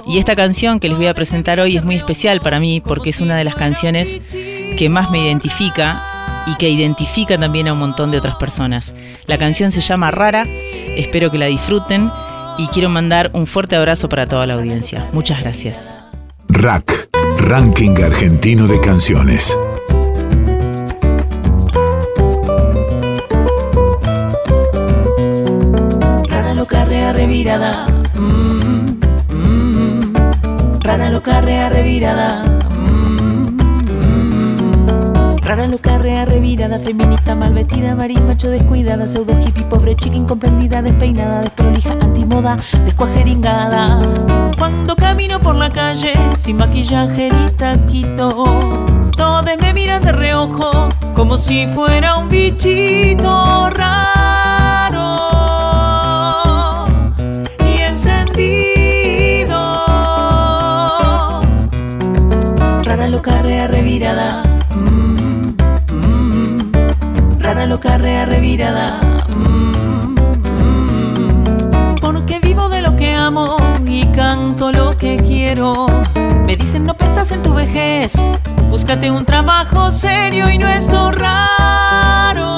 Y 0.07 0.19
esta 0.19 0.37
canción 0.37 0.81
que 0.81 0.89
les 0.89 0.97
voy 0.97 1.07
a 1.07 1.15
presentar 1.15 1.61
hoy 1.61 1.77
es 1.77 1.85
muy 1.85 1.97
especial 1.97 2.41
para 2.41 2.61
mí 2.61 2.81
porque 2.81 3.11
es 3.11 3.21
una 3.21 3.37
de 3.37 3.45
las 3.45 3.55
canciones 3.55 4.21
que 4.31 4.89
más 4.89 5.11
me 5.11 5.25
identifica 5.25 6.03
y 6.47 6.55
que 6.57 6.71
identifica 6.71 7.39
también 7.39 7.69
a 7.69 7.73
un 7.73 7.81
montón 7.81 8.11
de 8.11 8.19
otras 8.19 8.37
personas. 8.37 8.95
La 9.27 9.39
canción 9.39 9.73
se 9.73 9.81
llama 9.81 10.11
Rara, 10.11 10.47
espero 10.97 11.31
que 11.31 11.39
la 11.39 11.47
disfruten 11.47 12.11
y 12.59 12.69
quiero 12.69 12.89
mandar 12.89 13.31
un 13.35 13.47
fuerte 13.47 13.77
abrazo 13.77 14.09
para 14.09 14.27
toda 14.27 14.47
la 14.47 14.55
audiencia. 14.55 15.09
Muchas 15.13 15.41
gracias. 15.41 15.95
Rack, 16.49 17.09
Ranking 17.39 17.97
Argentino 18.03 18.67
de 18.67 18.81
Canciones. 18.81 19.57
Revirada. 27.47 27.87
Mm, 28.17 28.99
mm. 29.31 30.81
Rara 30.81 31.11
loca, 31.11 31.41
rea, 31.41 31.69
revirada. 31.69 32.43
Mm. 32.75 33.57
Rara 35.43 35.69
loca, 35.69 35.97
rea, 35.99 36.25
revirada, 36.25 36.77
feminista, 36.79 37.37
mal 37.37 37.55
vestida, 37.55 37.95
marín, 37.95 38.27
macho 38.27 38.51
descuidada, 38.51 39.07
pseudo 39.07 39.33
hippie, 39.41 39.63
pobre 39.67 39.95
chica 39.95 40.17
incomprendida, 40.17 40.83
despeinada, 40.83 41.43
desprolija, 41.43 41.93
antimoda, 41.93 42.57
descuajeringada. 42.85 44.01
Cuando 44.59 44.97
camino 44.97 45.39
por 45.39 45.55
la 45.55 45.71
calle, 45.71 46.15
sin 46.37 46.57
maquillaje 46.57 47.31
ni 47.31 47.51
taquito, 47.51 48.29
todos 49.17 49.45
me 49.61 49.73
miran 49.73 50.03
de 50.03 50.11
reojo, 50.11 50.89
como 51.15 51.39
si 51.39 51.69
fuera 51.69 52.17
un 52.17 52.29
bichito 52.29 53.71
raro 53.71 54.16
revirada. 63.67 64.43
Mm, 64.75 65.55
mm. 65.93 66.73
Rara 67.41 67.67
loca, 67.67 67.99
rea, 67.99 68.27
revirada. 68.27 69.01
Mm, 69.37 70.15
mm. 70.61 72.01
Porque 72.01 72.41
vivo 72.41 72.69
de 72.69 72.83
lo 72.83 72.97
que 72.97 73.15
amo 73.15 73.57
y 73.87 74.07
canto 74.07 74.73
lo 74.73 74.97
que 74.97 75.17
quiero. 75.17 75.87
Me 76.47 76.57
dicen 76.57 76.85
no 76.85 76.95
pensas 76.95 77.33
en 77.33 77.43
tu 77.43 77.55
vejez, 77.55 78.15
búscate 78.71 79.11
un 79.11 79.25
trabajo 79.25 79.91
serio 79.91 80.49
y 80.49 80.59
no 80.59 80.69
esto 80.69 81.11
raro. 81.11 82.56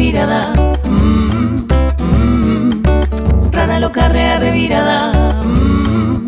Mm, 0.00 1.66
mm. 1.98 2.82
Rara 3.52 3.78
loca, 3.78 4.08
rea, 4.08 4.38
revirada. 4.38 5.12
Mm. 5.44 6.26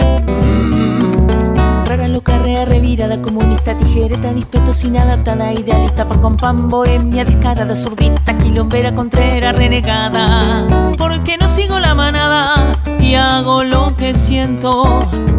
Rara 1.87 2.07
loca, 2.09 2.39
rea, 2.41 2.67
revirada, 2.67 3.23
comunista, 3.23 3.73
tijereta, 3.75 4.35
dispeto 4.35 4.75
sin 4.75 4.99
adaptada, 4.99 5.55
idealista, 5.55 6.05
pan 6.07 6.21
con 6.21 6.37
pan, 6.37 6.69
bohemia, 6.69 7.25
descarada, 7.25 7.75
zurdita, 7.75 8.37
quilombera, 8.37 8.95
contrera, 8.95 9.53
renegada. 9.53 10.67
Porque 10.99 11.39
no 11.39 11.49
sigo 11.49 11.79
la 11.79 11.95
manada 11.95 12.75
y 13.01 13.15
hago 13.15 13.65
lo 13.65 13.97
que 13.97 14.13
siento. 14.13 14.85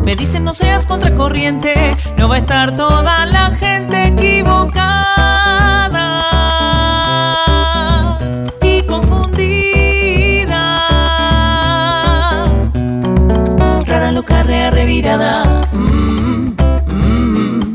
Me 0.04 0.16
dicen 0.16 0.44
no 0.44 0.56
seas 0.56 0.88
contracorriente, 0.88 1.96
no 2.18 2.30
va 2.30 2.36
a 2.36 2.40
estar 2.40 2.76
toda 2.76 3.28
la 3.28 3.52
gente 3.52 4.08
equivocada 4.08 4.83
Rara 14.54 14.70
loca, 14.70 14.70
rea, 14.70 14.70
revirada. 14.70 15.44
Mm, 15.74 16.56
mm. 16.94 17.74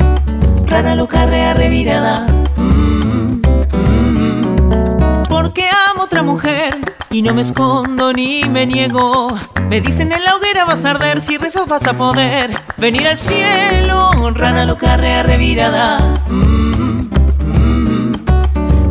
Rara 0.66 0.94
loca, 0.94 1.26
rea, 1.26 1.52
revirada. 1.52 2.26
Mm, 2.56 3.40
mm. 3.74 5.26
Porque 5.28 5.68
amo 5.90 6.04
otra 6.04 6.22
mujer 6.22 6.78
y 7.10 7.22
no 7.22 7.34
me 7.34 7.42
escondo 7.42 8.12
ni 8.12 8.44
me 8.44 8.64
niego. 8.64 9.26
Me 9.68 9.80
dicen 9.80 10.12
en 10.12 10.22
la 10.22 10.36
hoguera 10.36 10.66
vas 10.66 10.84
a 10.84 10.92
arder, 10.92 11.20
si 11.20 11.36
rezas 11.36 11.66
vas 11.66 11.84
a 11.88 11.94
poder 11.94 12.52
venir 12.76 13.08
al 13.08 13.18
cielo. 13.18 14.10
Rara 14.34 14.64
loca, 14.64 14.96
rea, 14.96 15.24
revirada. 15.24 15.98
Mm, 16.30 17.10
mm. 17.44 18.12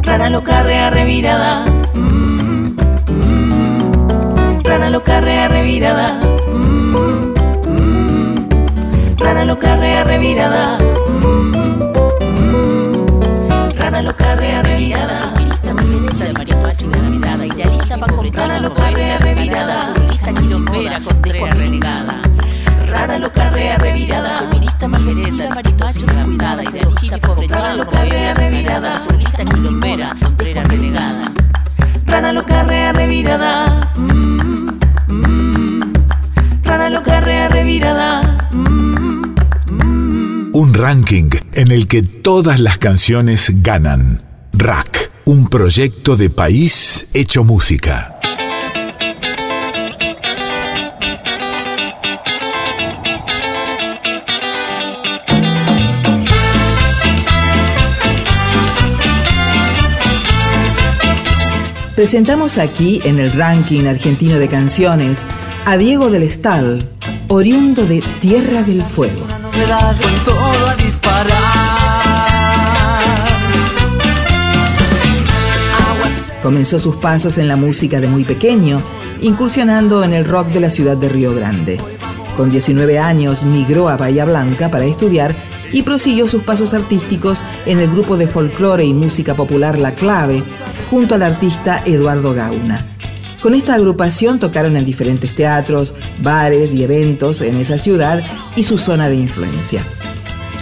Rara 0.04 0.30
loca, 0.30 0.62
rea, 0.64 0.90
revirada. 0.90 1.66
Mm, 1.94 2.76
mm. 3.12 4.64
Rara 4.66 4.90
loca, 4.90 5.22
rea, 5.22 5.48
revirada. 5.48 6.27
Rara 9.38 9.54
loca, 9.54 9.76
rea, 9.76 10.04
revirada. 10.04 10.80
Mm, 11.10 11.52
mm. 12.42 13.76
Rara 13.78 14.02
loca, 14.02 14.36
rea, 14.36 14.64
revirada. 14.64 15.32
Lista 15.38 15.74
majereta 15.76 16.26
de 16.26 16.34
mariposa 16.34 16.86
revirada. 16.92 17.46
Idealista 17.46 17.98
pa' 18.00 18.08
comprar. 18.08 18.48
Rara 18.48 18.60
loca, 18.62 18.90
rea, 18.90 19.20
revirada. 19.20 19.94
Lista 20.10 20.34
quilombera, 20.34 21.00
contrera, 21.02 21.52
renegada. 21.52 22.20
Rara 22.88 23.20
loca, 23.20 23.50
rea, 23.52 23.78
revirada. 23.78 24.40
Feminista 24.40 24.88
majereta 24.88 25.44
de 25.44 25.50
mariposa 25.50 26.06
revirada. 26.08 26.64
Idealista 26.64 27.18
pobre 27.20 27.48
Rara 27.48 27.74
loca, 27.76 28.06
rea, 28.06 28.34
revirada. 28.34 28.94
Lista 29.20 29.46
quilombera, 29.46 30.14
contrera, 30.20 30.64
renegada. 30.64 31.32
Rara 32.08 32.32
loca, 32.34 32.64
rea, 32.64 32.92
revirada. 32.92 33.67
Ranking 40.90 41.30
en 41.52 41.70
el 41.72 41.86
que 41.86 42.02
todas 42.02 42.62
las 42.62 42.78
canciones 42.78 43.52
ganan. 43.62 44.22
Rack, 44.54 45.12
un 45.26 45.50
proyecto 45.50 46.16
de 46.16 46.30
país 46.30 47.10
hecho 47.14 47.44
música. 47.44 48.18
Presentamos 61.98 62.58
aquí 62.58 63.02
en 63.04 63.20
el 63.20 63.34
ranking 63.34 63.88
argentino 63.88 64.40
de 64.40 64.48
canciones 64.48 65.26
a 65.66 65.76
Diego 65.76 66.10
del 66.10 66.24
Estal, 66.24 66.82
oriundo 67.28 67.86
de 67.86 68.02
Tierra 68.22 68.64
del 68.64 68.82
Fuego. 68.84 69.37
Comenzó 76.42 76.80
sus 76.80 76.96
pasos 76.96 77.38
en 77.38 77.48
la 77.48 77.56
música 77.56 78.00
de 78.00 78.08
muy 78.08 78.24
pequeño, 78.24 78.82
incursionando 79.22 80.04
en 80.04 80.14
el 80.14 80.26
rock 80.26 80.48
de 80.48 80.60
la 80.60 80.70
ciudad 80.70 80.96
de 80.96 81.10
Río 81.10 81.34
Grande. 81.34 81.78
Con 82.38 82.50
19 82.50 83.00
años 83.00 83.44
migró 83.44 83.90
a 83.90 83.98
Bahía 83.98 84.26
Blanca 84.26 84.70
para 84.70 84.86
estudiar 84.86 85.36
y 85.72 85.82
prosiguió 85.82 86.28
sus 86.28 86.44
pasos 86.44 86.74
artísticos 86.74 87.42
en 87.66 87.80
el 87.80 87.90
grupo 87.90 88.16
de 88.16 88.28
folclore 88.28 88.86
y 88.86 88.94
música 88.94 89.34
popular 89.34 89.78
La 89.80 89.92
Clave, 89.94 90.44
junto 90.90 91.16
al 91.16 91.24
artista 91.24 91.82
Eduardo 91.86 92.34
Gauna. 92.34 92.97
Con 93.48 93.56
esta 93.56 93.76
agrupación 93.76 94.40
tocaron 94.40 94.76
en 94.76 94.84
diferentes 94.84 95.34
teatros, 95.34 95.94
bares 96.22 96.76
y 96.76 96.84
eventos 96.84 97.40
en 97.40 97.56
esa 97.56 97.78
ciudad 97.78 98.22
y 98.58 98.64
su 98.64 98.78
zona 98.78 99.08
de 99.08 99.16
influencia. 99.16 99.82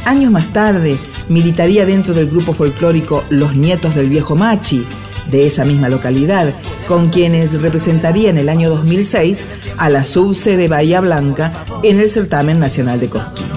Años 0.06 0.32
más 0.32 0.54
tarde, 0.54 1.00
militaría 1.28 1.88
dentro 1.88 2.14
del 2.14 2.30
grupo 2.30 2.54
folclórico 2.54 3.24
Los 3.32 3.56
Nietos 3.56 3.96
del 3.96 4.08
Viejo 4.08 4.36
Machi, 4.36 4.86
de 5.32 5.48
esa 5.48 5.66
misma 5.66 5.90
localidad, 5.90 6.54
con 6.88 7.10
quienes 7.10 7.60
representaría 7.60 8.30
en 8.30 8.38
el 8.38 8.50
año 8.50 8.70
2006 8.70 9.44
a 9.78 9.90
la 9.90 10.04
subsede 10.04 10.68
Bahía 10.68 11.02
Blanca 11.02 11.66
en 11.82 12.00
el 12.00 12.12
certamen 12.12 12.60
nacional 12.60 13.00
de 13.00 13.10
Cosquín. 13.10 13.48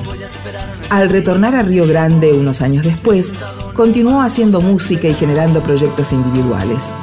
Al 0.89 1.11
retornar 1.11 1.55
a 1.55 1.63
Río 1.63 1.87
Grande 1.87 2.33
unos 2.33 2.63
años 2.63 2.83
después, 2.83 3.35
continuó 3.75 4.23
haciendo 4.23 4.63
música 4.63 5.07
y 5.07 5.13
generando 5.13 5.61
proyectos 5.61 6.15
individuales. 6.15 6.95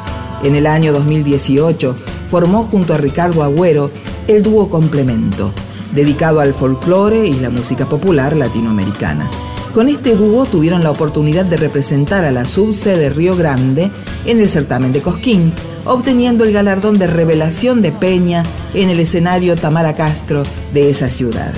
En 0.44 0.56
el 0.56 0.68
año 0.68 0.92
2018 0.92 1.96
formó 2.30 2.64
junto 2.64 2.94
a 2.94 2.98
Ricardo 2.98 3.44
Agüero 3.44 3.92
el 4.28 4.44
dúo 4.44 4.70
Complemento, 4.70 5.52
dedicado 5.94 6.40
al 6.40 6.54
folclore 6.54 7.28
y 7.28 7.34
la 7.34 7.50
música 7.50 7.86
popular 7.86 8.36
latinoamericana. 8.36 9.30
Con 9.74 9.90
este 9.90 10.16
dúo 10.16 10.46
tuvieron 10.46 10.84
la 10.84 10.92
oportunidad 10.92 11.44
de 11.46 11.58
representar 11.58 12.24
a 12.24 12.32
la 12.32 12.46
subsede 12.46 13.10
Río 13.10 13.36
Grande 13.36 13.92
en 14.26 14.40
el 14.40 14.48
certamen 14.48 14.94
de 14.94 15.02
Cosquín, 15.02 15.52
obteniendo 15.84 16.46
el 16.46 16.54
galardón 16.54 16.98
de 16.98 17.08
revelación 17.08 17.82
de 17.82 17.92
Peña 17.92 18.44
en 18.74 18.90
el 18.90 19.00
escenario 19.00 19.56
Tamara 19.56 19.94
Castro 19.94 20.44
de 20.74 20.90
esa 20.90 21.10
ciudad. 21.10 21.54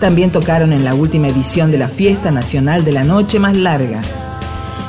También 0.00 0.30
tocaron 0.30 0.72
en 0.72 0.84
la 0.84 0.94
última 0.94 1.28
edición 1.28 1.70
de 1.70 1.78
la 1.78 1.88
Fiesta 1.88 2.30
Nacional 2.30 2.84
de 2.84 2.92
la 2.92 3.04
Noche 3.04 3.38
Más 3.38 3.54
Larga. 3.54 4.02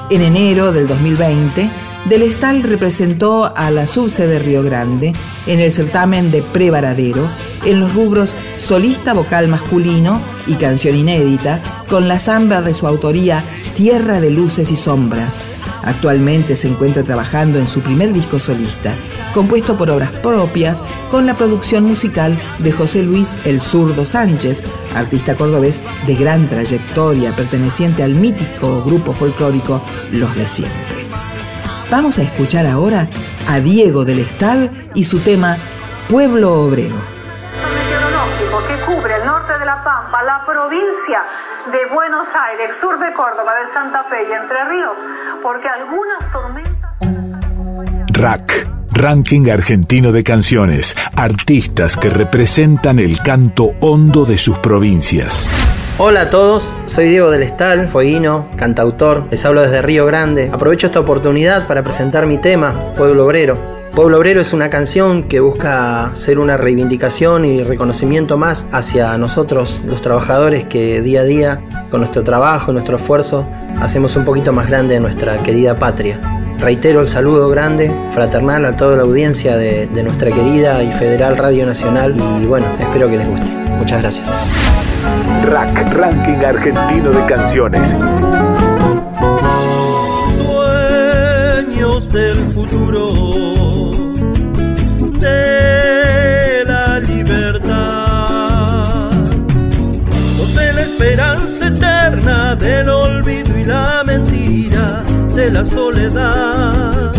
En 0.10 0.22
enero 0.22 0.74
del 0.74 0.88
2020, 0.88 1.69
Del 2.06 2.22
Estal 2.24 2.63
representó 2.63 3.56
a 3.56 3.72
la 3.72 3.88
subsede 3.88 4.38
Río 4.38 4.62
Grande 4.62 5.13
en 5.48 5.60
el 5.62 5.72
certamen 5.72 6.32
de 6.32 6.42
Prevaradero 6.42 7.26
en 7.63 7.80
los 7.80 7.94
rubros 7.94 8.36
solista 8.58 9.13
vocal 9.13 9.48
masculino 9.48 10.22
y 10.46 10.56
canción 10.56 10.98
inédita 10.98 11.62
con 11.88 12.10
la 12.10 12.20
samba 12.20 12.62
de 12.62 12.74
su 12.74 12.88
autoría 12.88 13.42
Tierra 13.74 14.20
de 14.20 14.32
Luces 14.32 14.70
y 14.70 14.76
Sombras. 14.76 15.46
Actualmente 15.84 16.56
se 16.56 16.68
encuentra 16.68 17.04
trabajando 17.04 17.58
en 17.58 17.68
su 17.68 17.80
primer 17.80 18.12
disco 18.12 18.38
solista, 18.38 18.94
compuesto 19.34 19.78
por 19.78 19.89
obras 19.89 20.12
propias 20.12 20.84
con 21.10 21.26
la 21.26 21.38
producción 21.38 21.86
musical 21.86 22.38
de 22.60 22.72
José 22.74 23.04
Luis 23.04 23.38
El 23.46 23.62
Zurdo 23.62 24.04
Sánchez, 24.04 24.62
artista 24.94 25.36
cordobés 25.36 25.80
de 26.06 26.16
gran 26.16 26.48
trayectoria 26.48 27.32
perteneciente 27.32 28.04
al 28.04 28.16
mítico 28.16 28.84
grupo 28.84 29.13
folclórico 29.13 29.82
Los 30.12 30.36
de 30.36 30.48
Siempre. 30.48 31.03
Vamos 31.89 32.17
a 32.17 32.24
escuchar 32.24 32.65
ahora 32.65 33.08
a 33.48 33.60
Diego 33.60 34.06
del 34.06 34.19
Estal 34.19 34.72
y 34.93 35.04
su 35.04 35.19
tema 35.19 35.58
Pueblo 36.10 36.54
Obrero. 36.54 36.96
meteorológico 37.76 38.67
que 38.67 38.76
cubre 38.86 39.15
el 39.15 39.26
norte 39.26 39.58
de 39.60 39.65
La 39.65 39.84
Pampa, 39.84 40.24
la 40.24 40.46
provincia 40.46 41.24
de 41.72 41.93
Buenos 41.93 42.28
Aires, 42.36 42.76
sur 42.80 43.00
de 43.00 43.13
Córdoba, 43.13 43.54
de 43.56 43.72
Santa 43.72 44.04
Fe 44.04 44.28
y 44.30 44.34
Entre 44.34 44.65
Ríos, 44.65 44.98
porque 45.41 45.67
algunas 45.67 46.32
tormentas... 46.32 46.91
RAC, 48.08 48.67
Ranking 48.91 49.50
Argentino 49.50 50.12
de 50.12 50.24
Canciones, 50.24 50.96
artistas 51.15 51.98
que 51.98 52.10
representan 52.10 53.00
el 53.00 53.19
canto 53.22 53.72
hondo 53.82 54.26
de 54.26 54.38
sus 54.38 54.58
provincias. 54.60 55.50
Hola 56.00 56.22
a 56.22 56.30
todos, 56.32 56.74
soy 56.88 57.08
Diego 57.08 57.30
del 57.30 57.44
Estal, 57.44 57.88
fueguino, 57.88 58.48
cantautor, 58.56 59.28
les 59.30 59.46
hablo 59.46 59.62
desde 59.62 59.84
Río 59.84 60.08
Grande. 60.08 60.50
Aprovecho 60.52 60.88
esta 60.88 61.00
oportunidad 61.00 61.68
para 61.68 61.84
presentar 61.84 62.26
mi 62.26 62.40
tema, 62.40 62.74
Pueblo 62.98 63.26
Obrero. 63.26 63.56
Pueblo 63.94 64.18
Obrero 64.18 64.42
es 64.42 64.54
una 64.54 64.72
canción 64.72 65.22
que 65.22 65.40
busca 65.40 66.10
ser 66.16 66.40
una 66.40 66.58
reivindicación 66.58 67.46
y 67.46 67.62
reconocimiento 67.62 68.38
más 68.38 68.68
hacia 68.72 69.16
nosotros, 69.20 69.84
los 69.86 70.02
trabajadores 70.02 70.66
que 70.66 71.00
día 71.04 71.22
a 71.22 71.26
día, 71.26 71.62
con 71.92 72.00
nuestro 72.00 72.24
trabajo 72.24 72.72
y 72.72 72.74
nuestro 72.74 72.96
esfuerzo, 72.96 73.48
hacemos 73.80 74.16
un 74.16 74.26
poquito 74.26 74.52
más 74.52 74.68
grande 74.68 75.00
nuestra 75.00 75.44
querida 75.44 75.76
patria. 75.76 76.20
Reitero 76.58 77.02
el 77.02 77.08
saludo 77.08 77.50
grande, 77.50 77.94
fraternal 78.10 78.66
a 78.66 78.76
toda 78.76 78.98
la 78.98 79.04
audiencia 79.04 79.58
de, 79.58 79.86
de 79.86 80.02
nuestra 80.02 80.32
querida 80.32 80.82
y 80.82 80.92
federal 80.94 81.38
Radio 81.38 81.68
Nacional 81.68 82.16
y 82.42 82.48
bueno, 82.48 82.66
espero 82.80 83.08
que 83.10 83.18
les 83.18 83.28
guste. 83.28 83.46
Muchas 83.78 84.02
gracias. 84.02 84.34
RAC, 85.46 85.94
Ranking 85.94 86.46
Argentino 86.46 87.12
de 87.12 87.26
Canciones. 87.26 87.96
Dueños 90.46 92.12
del 92.12 92.38
futuro, 92.54 93.13
de 95.20 96.63
la 96.66 97.00
libertad, 97.00 97.82
los 100.38 100.56
de 100.56 100.74
la 100.74 100.82
esperanza 100.82 101.68
eterna, 101.68 102.56
del 102.56 102.89
olvido 102.89 103.58
y 103.58 103.63
la 103.63 104.04
mentira, 104.06 105.04
de 105.36 105.52
la 105.52 105.66
soledad, 105.66 107.12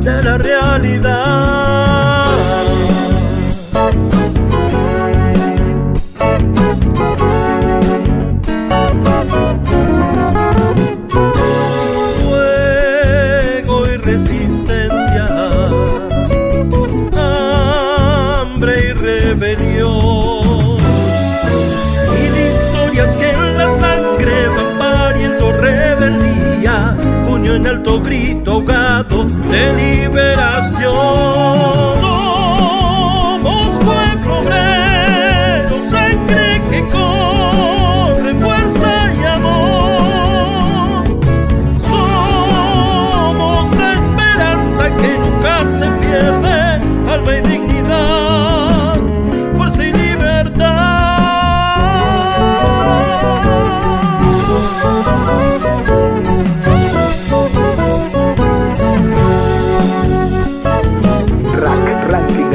de 0.00 0.22
la 0.22 0.38
realidad. 0.38 2.27
En 27.58 27.66
alto 27.66 28.00
grito 28.00 28.52
ahogado 28.52 29.24
de 29.50 29.72
liberación. 29.74 31.67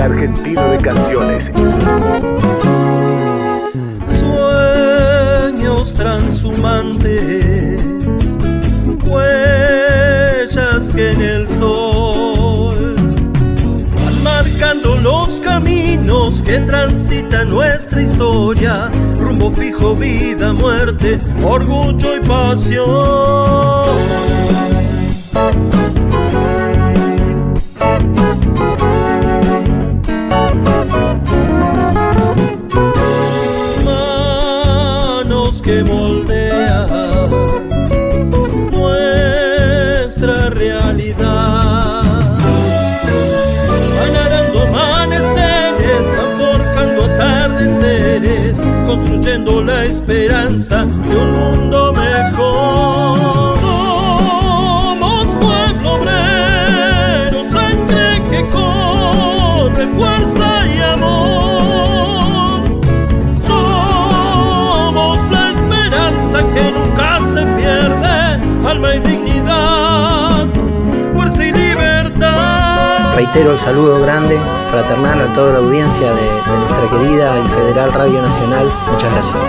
Argentino 0.04 0.70
de 0.70 0.78
Canciones. 0.80 1.50
Sueños 4.20 5.94
transhumantes, 5.94 7.82
huellas 9.06 10.92
que 10.94 11.12
en 11.12 11.22
el 11.22 11.48
sol 11.48 12.94
marcando 14.22 14.98
los 14.98 15.40
caminos 15.40 16.42
que 16.42 16.60
transitan 16.60 17.48
nuestra 17.48 18.02
historia, 18.02 18.92
rumbo 19.16 19.52
fijo, 19.52 19.96
vida, 19.96 20.52
muerte, 20.52 21.18
orgullo 21.42 22.18
y 22.18 22.20
pasión. 22.28 23.84
Esperanza 49.94 50.86
de 50.86 51.16
un 51.16 51.32
mundo 51.40 51.94
mejor. 51.94 53.56
Somos 53.62 55.28
pueblo 55.40 55.94
obrero, 55.94 57.40
sangre 57.52 58.22
que 58.30 58.42
corre, 58.50 59.86
fuerza 59.96 60.50
y 60.66 60.82
amor. 60.96 62.64
Somos 63.36 65.20
la 65.32 65.52
esperanza 65.52 66.40
que 66.54 66.64
nunca 66.78 67.10
se 67.34 67.42
pierde, 67.58 68.68
alma 68.68 68.96
y 68.96 69.00
dignidad, 69.00 70.48
fuerza 71.14 71.46
y 71.46 71.52
libertad. 71.52 73.16
Reitero 73.16 73.52
el 73.52 73.60
saludo 73.60 74.02
grande, 74.02 74.40
fraternal 74.74 75.22
a 75.22 75.34
toda 75.34 75.54
la 75.54 75.60
audiencia 75.60 76.12
de, 76.12 76.16
de 76.16 76.58
nuestra 76.58 76.90
querida 76.90 77.40
y 77.46 77.48
federal 77.50 77.94
Radio 77.94 78.24
Nacional. 78.24 78.66
Muchas 78.92 79.14
gracias. 79.14 79.46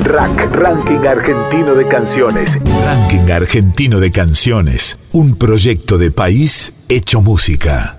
RAC, 0.00 0.52
Ranking 0.52 1.06
Argentino 1.06 1.76
de 1.76 1.86
Canciones. 1.86 2.58
Ranking 2.84 3.30
Argentino 3.30 4.00
de 4.00 4.10
Canciones. 4.10 4.98
Un 5.12 5.36
proyecto 5.36 5.98
de 5.98 6.10
país 6.10 6.72
hecho 6.88 7.20
música. 7.20 7.97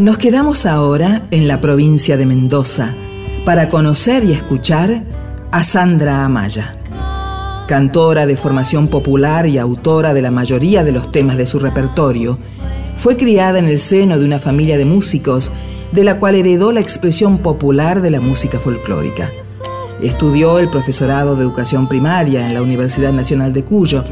Nos 0.00 0.16
quedamos 0.16 0.64
ahora 0.64 1.26
en 1.30 1.46
la 1.46 1.60
provincia 1.60 2.16
de 2.16 2.24
Mendoza 2.24 2.96
para 3.44 3.68
conocer 3.68 4.24
y 4.24 4.32
escuchar 4.32 5.04
a 5.50 5.62
Sandra 5.62 6.24
Amaya. 6.24 6.74
Cantora 7.68 8.24
de 8.24 8.34
formación 8.34 8.88
popular 8.88 9.46
y 9.46 9.58
autora 9.58 10.14
de 10.14 10.22
la 10.22 10.30
mayoría 10.30 10.84
de 10.84 10.92
los 10.92 11.12
temas 11.12 11.36
de 11.36 11.44
su 11.44 11.58
repertorio, 11.58 12.38
fue 12.96 13.18
criada 13.18 13.58
en 13.58 13.66
el 13.66 13.78
seno 13.78 14.18
de 14.18 14.24
una 14.24 14.38
familia 14.38 14.78
de 14.78 14.86
músicos 14.86 15.52
de 15.92 16.02
la 16.02 16.18
cual 16.18 16.36
heredó 16.36 16.72
la 16.72 16.80
expresión 16.80 17.36
popular 17.36 18.00
de 18.00 18.10
la 18.10 18.20
música 18.20 18.58
folclórica. 18.58 19.28
Estudió 20.00 20.60
el 20.60 20.70
profesorado 20.70 21.36
de 21.36 21.42
educación 21.42 21.90
primaria 21.90 22.46
en 22.46 22.54
la 22.54 22.62
Universidad 22.62 23.12
Nacional 23.12 23.52
de 23.52 23.64
Cuyo 23.64 24.02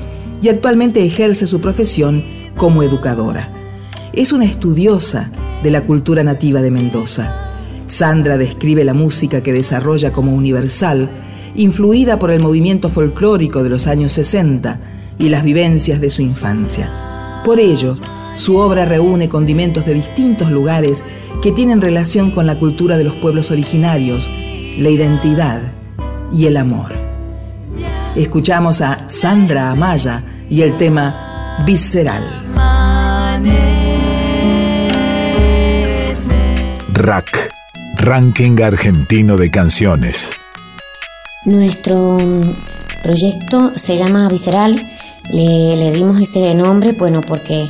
y 0.42 0.50
actualmente 0.50 1.02
ejerce 1.02 1.46
su 1.46 1.62
profesión 1.62 2.22
como 2.58 2.82
educadora. 2.82 3.50
Es 4.12 4.34
una 4.34 4.44
estudiosa 4.44 5.32
de 5.62 5.70
la 5.70 5.82
cultura 5.82 6.22
nativa 6.22 6.62
de 6.62 6.70
Mendoza. 6.70 7.48
Sandra 7.86 8.36
describe 8.36 8.84
la 8.84 8.94
música 8.94 9.42
que 9.42 9.52
desarrolla 9.52 10.12
como 10.12 10.34
universal, 10.34 11.10
influida 11.54 12.18
por 12.18 12.30
el 12.30 12.40
movimiento 12.40 12.88
folclórico 12.88 13.62
de 13.62 13.70
los 13.70 13.86
años 13.86 14.12
60 14.12 14.80
y 15.18 15.30
las 15.30 15.42
vivencias 15.42 16.00
de 16.00 16.10
su 16.10 16.22
infancia. 16.22 17.42
Por 17.44 17.60
ello, 17.60 17.96
su 18.36 18.56
obra 18.56 18.84
reúne 18.84 19.28
condimentos 19.28 19.84
de 19.84 19.94
distintos 19.94 20.50
lugares 20.50 21.02
que 21.42 21.52
tienen 21.52 21.80
relación 21.80 22.30
con 22.30 22.46
la 22.46 22.58
cultura 22.58 22.96
de 22.96 23.04
los 23.04 23.14
pueblos 23.14 23.50
originarios, 23.50 24.28
la 24.78 24.90
identidad 24.90 25.60
y 26.32 26.46
el 26.46 26.56
amor. 26.56 26.92
Escuchamos 28.14 28.80
a 28.80 29.08
Sandra 29.08 29.70
Amaya 29.70 30.22
y 30.50 30.62
el 30.62 30.76
tema 30.76 31.62
Visceral. 31.66 32.37
RAC, 36.98 37.52
Ranking 37.96 38.60
Argentino 38.60 39.36
de 39.36 39.50
Canciones. 39.50 40.30
Nuestro 41.44 42.18
proyecto 43.04 43.72
se 43.76 43.96
llama 43.96 44.28
Visceral. 44.28 44.74
Le, 45.32 45.76
le 45.76 45.92
dimos 45.92 46.20
ese 46.20 46.54
nombre, 46.54 46.92
bueno, 46.92 47.22
porque 47.22 47.66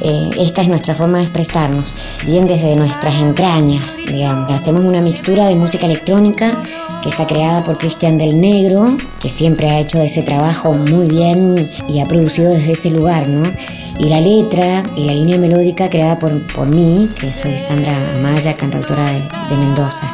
eh, 0.00 0.30
esta 0.38 0.62
es 0.62 0.68
nuestra 0.68 0.94
forma 0.94 1.18
de 1.18 1.24
expresarnos, 1.24 1.92
bien 2.24 2.46
desde 2.46 2.76
nuestras 2.76 3.16
entrañas, 3.16 3.98
digamos. 4.06 4.52
Hacemos 4.52 4.84
una 4.84 5.00
mixtura 5.00 5.48
de 5.48 5.56
música 5.56 5.86
electrónica 5.86 6.56
que 7.02 7.08
está 7.08 7.26
creada 7.26 7.64
por 7.64 7.78
Cristian 7.78 8.16
del 8.16 8.40
Negro, 8.40 8.96
que 9.20 9.28
siempre 9.28 9.68
ha 9.70 9.80
hecho 9.80 10.00
ese 10.00 10.22
trabajo 10.22 10.72
muy 10.74 11.08
bien 11.08 11.68
y 11.88 11.98
ha 11.98 12.06
producido 12.06 12.50
desde 12.50 12.72
ese 12.72 12.90
lugar, 12.90 13.26
¿no? 13.26 13.50
Y 13.98 14.08
la 14.08 14.20
letra 14.20 14.84
y 14.96 15.04
la 15.04 15.12
línea 15.12 15.38
melódica 15.38 15.90
creada 15.90 16.18
por, 16.18 16.40
por 16.52 16.68
mí, 16.68 17.08
que 17.18 17.32
soy 17.32 17.58
Sandra 17.58 17.92
Amaya, 18.16 18.56
cantautora 18.56 19.12
de, 19.12 19.56
Mendoza. 19.56 20.06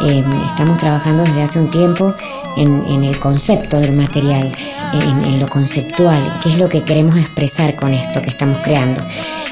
Eh, 0.00 0.24
estamos 0.46 0.78
trabajando 0.78 1.22
desde 1.22 1.42
hace 1.42 1.60
un 1.60 1.70
tiempo 1.70 2.14
en, 2.56 3.04
el 3.04 3.18
concepto 3.18 3.78
del 3.78 3.92
material, 3.92 4.50
en, 4.92 5.40
lo 5.40 5.48
conceptual, 5.48 6.20
qué 6.42 6.48
es 6.48 6.58
lo 6.58 6.68
que 6.68 6.82
queremos 6.82 7.16
expresar 7.16 7.74
con 7.76 7.92
esto 7.92 8.20
que 8.20 8.30
estamos 8.30 8.58
creando. 8.58 9.02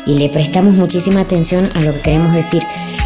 Y 0.07 0.19
le 0.19 0.29
prestamos 0.29 0.75
muchísima 0.75 1.21
atención 1.21 1.71
a 1.75 1.81
lo 1.81 1.93
que 1.93 2.01
queremos 2.01 2.33
decir, 2.33 2.63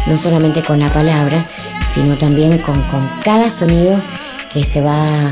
no 0.07 0.17
solamente 0.17 0.63
con 0.63 0.79
la 0.79 0.91
palabra, 0.91 1.45
sino 1.85 2.17
también 2.17 2.57
con, 2.59 2.83
cada 3.23 3.49
sonido 3.49 4.01
que 4.53 4.63
se 4.63 4.81
va, 4.81 5.29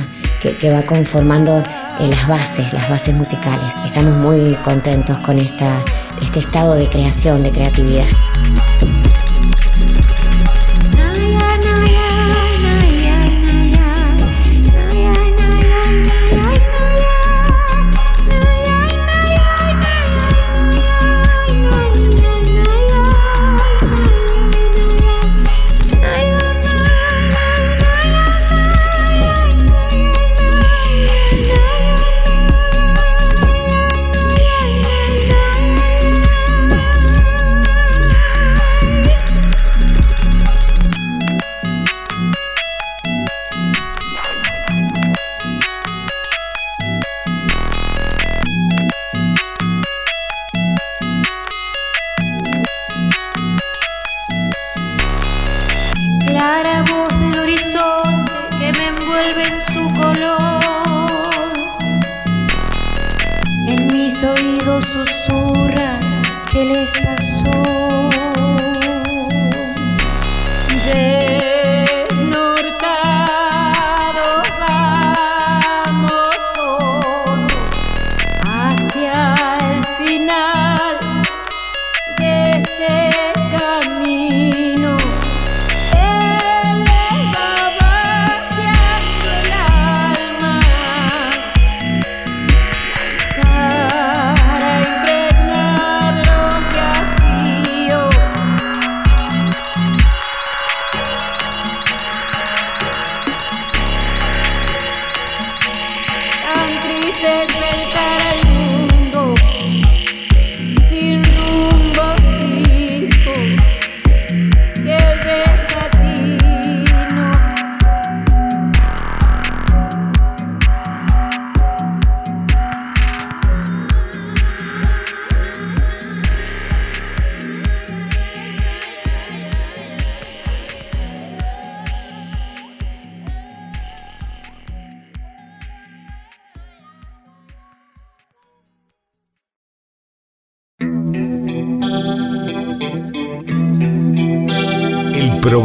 que, 0.51 0.69
va 0.69 0.81
conformando 0.83 1.57
eh, 1.57 2.07
las 2.07 2.27
bases, 2.27 2.73
las 2.73 2.89
bases 2.89 3.15
musicales. 3.15 3.77
Estamos 3.85 4.15
muy 4.15 4.55
contentos 4.55 5.19
con 5.21 5.39
esta, 5.39 5.83
este 6.21 6.39
estado 6.39 6.75
de 6.75 6.89
creación, 6.89 7.43
de 7.43 7.51
creatividad. 7.51 8.05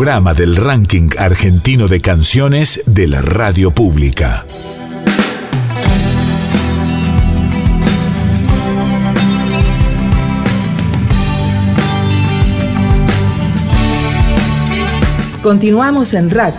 Del 0.08 0.56
ranking 0.56 1.10
argentino 1.18 1.86
de 1.86 2.00
canciones 2.00 2.80
de 2.86 3.08
la 3.08 3.20
radio 3.20 3.72
pública. 3.72 4.46
Continuamos 15.42 16.14
en 16.14 16.30
RAC, 16.30 16.54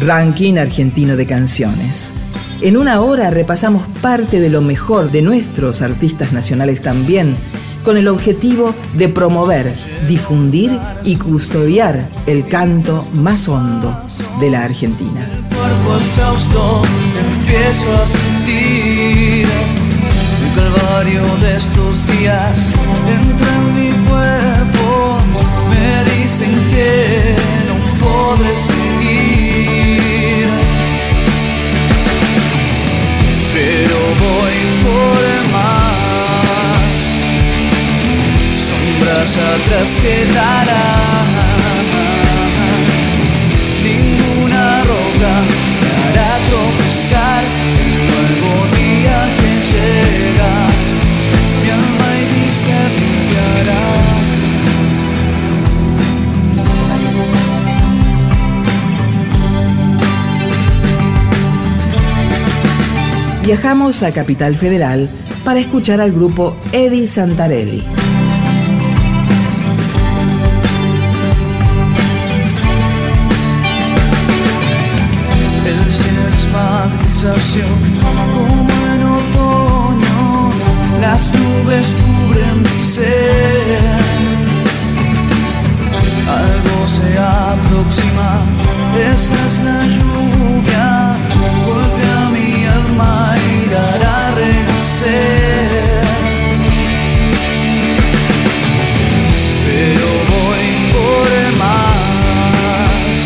Ranking 0.00 0.58
Argentino 0.58 1.16
de 1.16 1.24
Canciones. 1.24 2.12
En 2.60 2.76
una 2.76 3.00
hora 3.00 3.30
repasamos 3.30 3.86
parte 4.02 4.40
de 4.40 4.50
lo 4.50 4.60
mejor 4.60 5.10
de 5.10 5.22
nuestros 5.22 5.80
artistas 5.80 6.34
nacionales 6.34 6.82
también 6.82 7.34
con 7.84 7.96
el 7.96 8.08
objetivo 8.08 8.74
de 8.94 9.08
promover, 9.08 9.72
difundir 10.08 10.76
y 11.04 11.16
custodiar 11.16 12.10
el 12.26 12.46
canto 12.48 13.04
más 13.14 13.48
hondo 13.48 13.96
de 14.40 14.50
la 14.50 14.64
Argentina. 14.64 15.28
Sombras 39.04 39.36
atrás 39.36 39.96
quedarán. 40.02 41.04
Ninguna 43.82 44.82
roca 44.82 45.32
me 45.80 45.88
hará 46.04 46.32
tropezar 46.48 47.42
el 48.18 48.30
día 48.76 49.18
que 49.38 49.52
llega. 49.72 50.52
Mi 51.62 51.68
alma 51.70 52.10
y 52.20 52.50
se 52.50 52.78
limpiará. 52.88 53.84
Viajamos 63.42 64.02
a 64.02 64.12
Capital 64.12 64.56
Federal 64.56 65.08
para 65.44 65.60
escuchar 65.60 66.00
al 66.00 66.12
grupo 66.12 66.56
Eddie 66.72 67.06
Santarelli. 67.06 68.03
Como 77.52 78.74
en 78.94 79.02
otoño, 79.02 80.52
las 81.00 81.32
nubes 81.34 81.86
cubren 82.02 82.62
mi 82.62 82.68
ser. 82.68 83.82
Algo 86.40 86.76
se 86.88 87.18
aproxima, 87.18 88.44
esa 89.12 89.36
es 89.46 89.58
la 89.60 89.80
lluvia, 89.84 91.16
golpea 91.66 92.30
mi 92.30 92.64
alma 92.64 93.36
y 93.36 93.70
la 93.70 93.82
hará 93.92 94.30
renacer. 94.36 95.68
Pero 99.66 100.06
voy 100.32 100.66
por 100.94 101.28
más 101.58 103.18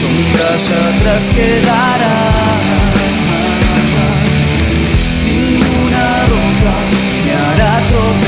sombras 0.00 0.64
atrás 0.70 1.24
quedarán. 1.34 2.33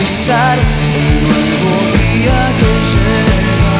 Tropezar 0.07 0.59
el 0.59 1.23
nuevo 1.29 1.73
día 1.99 2.39
que 2.59 2.73
llega. 2.93 3.77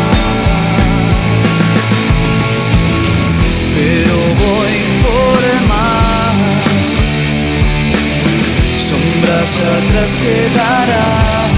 Pero 3.75 4.17
voy 4.43 4.77
por 5.05 5.43
más 5.69 6.37
sombras 8.89 9.53
atrás 9.59 10.13
quedarán. 10.19 11.56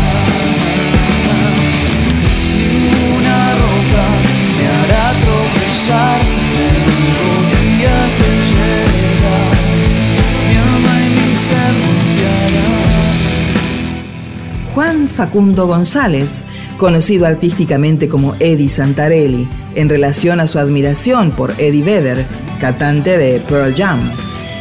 Facundo 15.18 15.66
González, 15.66 16.46
conocido 16.76 17.26
artísticamente 17.26 18.08
como 18.08 18.36
Eddie 18.38 18.68
Santarelli, 18.68 19.48
en 19.74 19.88
relación 19.88 20.38
a 20.38 20.46
su 20.46 20.60
admiración 20.60 21.32
por 21.32 21.54
Eddie 21.58 21.82
Vedder, 21.82 22.24
cantante 22.60 23.18
de 23.18 23.40
Pearl 23.40 23.74
Jam. 23.74 23.98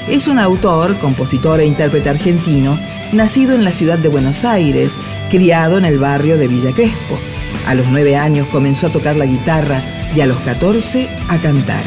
Es 0.09 0.27
un 0.27 0.39
autor, 0.39 0.97
compositor 0.97 1.59
e 1.59 1.67
intérprete 1.67 2.09
argentino, 2.09 2.75
nacido 3.13 3.53
en 3.53 3.65
la 3.65 3.71
ciudad 3.71 3.99
de 3.99 4.09
Buenos 4.09 4.45
Aires, 4.45 4.97
criado 5.29 5.77
en 5.77 5.85
el 5.85 5.99
barrio 5.99 6.39
de 6.39 6.47
Villa 6.47 6.71
Crespo. 6.71 7.19
A 7.67 7.75
los 7.75 7.85
nueve 7.91 8.15
años 8.15 8.47
comenzó 8.47 8.87
a 8.87 8.91
tocar 8.91 9.15
la 9.15 9.27
guitarra 9.27 9.79
y 10.15 10.21
a 10.21 10.25
los 10.25 10.39
14 10.39 11.07
a 11.29 11.37
cantar. 11.37 11.83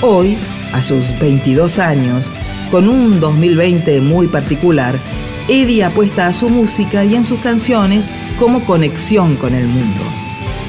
Hoy, 0.00 0.36
a 0.72 0.80
sus 0.80 1.06
22 1.18 1.80
años, 1.80 2.30
con 2.70 2.88
un 2.88 3.18
2020 3.18 4.00
muy 4.00 4.28
particular, 4.28 4.96
Eddie 5.48 5.84
apuesta 5.84 6.26
a 6.26 6.32
su 6.32 6.48
música 6.48 7.04
y 7.04 7.14
en 7.14 7.24
sus 7.24 7.38
canciones 7.40 8.10
como 8.38 8.64
conexión 8.64 9.36
con 9.36 9.54
el 9.54 9.68
mundo. 9.68 10.02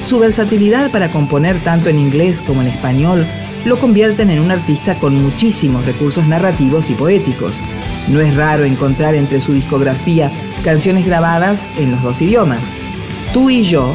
Su 0.06 0.20
versatilidad 0.20 0.90
para 0.90 1.10
componer 1.10 1.62
tanto 1.62 1.88
en 1.88 1.98
inglés 1.98 2.40
como 2.40 2.62
en 2.62 2.68
español 2.68 3.26
lo 3.64 3.78
convierten 3.78 4.30
en 4.30 4.38
un 4.38 4.52
artista 4.52 4.98
con 4.98 5.20
muchísimos 5.20 5.84
recursos 5.84 6.26
narrativos 6.26 6.90
y 6.90 6.94
poéticos. 6.94 7.60
No 8.08 8.20
es 8.20 8.36
raro 8.36 8.64
encontrar 8.64 9.16
entre 9.16 9.40
su 9.40 9.52
discografía 9.52 10.30
canciones 10.62 11.04
grabadas 11.04 11.72
en 11.76 11.90
los 11.90 12.02
dos 12.02 12.22
idiomas. 12.22 12.72
Tú 13.34 13.50
y 13.50 13.64
yo 13.64 13.94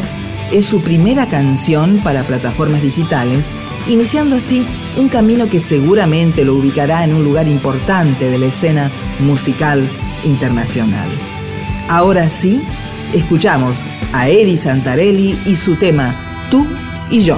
es 0.52 0.66
su 0.66 0.82
primera 0.82 1.28
canción 1.28 2.02
para 2.04 2.24
plataformas 2.24 2.82
digitales, 2.82 3.50
iniciando 3.88 4.36
así 4.36 4.68
un 4.98 5.08
camino 5.08 5.50
que 5.50 5.60
seguramente 5.60 6.44
lo 6.44 6.56
ubicará 6.56 7.06
en 7.06 7.14
un 7.16 7.24
lugar 7.24 7.48
importante 7.48 8.30
de 8.30 8.38
la 8.38 8.48
escena 8.48 8.92
musical 9.20 9.90
internacional. 10.26 11.10
Ahora 11.90 12.30
sí, 12.30 12.64
escuchamos 13.14 13.84
a 14.14 14.30
Eddie 14.30 14.58
Santarelli 14.58 15.38
y 15.46 15.56
su 15.56 15.76
tema 15.76 16.16
Tú 16.50 16.66
y 17.10 17.20
yo. 17.20 17.38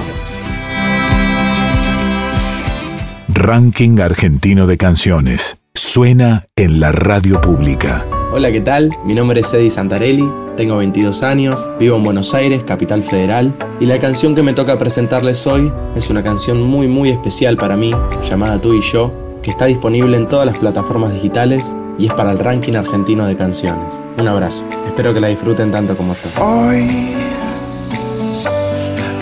Ranking 3.28 4.00
Argentino 4.00 4.66
de 4.66 4.76
Canciones. 4.78 5.58
Suena 5.74 6.46
en 6.56 6.80
la 6.80 6.92
radio 6.92 7.40
pública. 7.40 8.04
Hola, 8.32 8.50
¿qué 8.50 8.60
tal? 8.60 8.90
Mi 9.04 9.14
nombre 9.14 9.40
es 9.40 9.52
Eddie 9.52 9.70
Santarelli, 9.70 10.28
tengo 10.56 10.78
22 10.78 11.22
años, 11.22 11.68
vivo 11.78 11.96
en 11.96 12.04
Buenos 12.04 12.34
Aires, 12.34 12.64
capital 12.64 13.02
federal, 13.02 13.54
y 13.78 13.86
la 13.86 13.98
canción 13.98 14.34
que 14.34 14.42
me 14.42 14.52
toca 14.52 14.78
presentarles 14.78 15.46
hoy 15.46 15.70
es 15.94 16.10
una 16.10 16.22
canción 16.22 16.62
muy 16.62 16.88
muy 16.88 17.10
especial 17.10 17.56
para 17.56 17.76
mí, 17.76 17.92
llamada 18.28 18.60
Tú 18.60 18.74
y 18.74 18.80
yo, 18.80 19.12
que 19.42 19.50
está 19.50 19.66
disponible 19.66 20.16
en 20.16 20.28
todas 20.28 20.46
las 20.46 20.58
plataformas 20.58 21.12
digitales 21.12 21.74
y 21.98 22.06
es 22.06 22.14
para 22.14 22.30
el 22.32 22.38
ranking 22.38 22.74
argentino 22.74 23.26
de 23.26 23.36
canciones. 23.36 24.00
Un 24.18 24.28
abrazo, 24.28 24.64
espero 24.86 25.14
que 25.14 25.20
la 25.20 25.28
disfruten 25.28 25.70
tanto 25.70 25.96
como 25.96 26.14
yo. 26.14 26.44
Hoy 26.44 27.14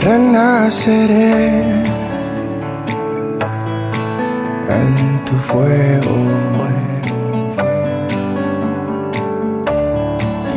renaceré 0.02 1.62
en 4.68 5.24
tu 5.24 5.34
fuego 5.34 6.10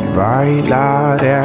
y 0.01 0.17
bailaré 0.17 1.39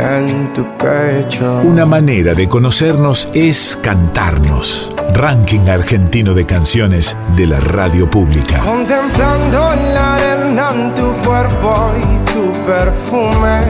en 0.00 0.52
tu 0.52 0.64
pecho. 0.76 1.60
Una 1.64 1.86
manera 1.86 2.34
de 2.34 2.48
conocernos 2.48 3.28
es 3.32 3.78
cantarnos. 3.82 4.94
Ranking 5.14 5.68
Argentino 5.68 6.34
de 6.34 6.46
Canciones 6.46 7.16
de 7.36 7.46
la 7.46 7.60
radio 7.60 8.08
pública. 8.08 8.60
Contemplando 8.60 9.74
la 9.92 10.16
arena 10.16 10.70
en 10.74 10.94
tu 10.94 11.12
cuerpo 11.24 11.92
y 11.98 12.32
tu 12.32 12.52
perfume 12.64 13.60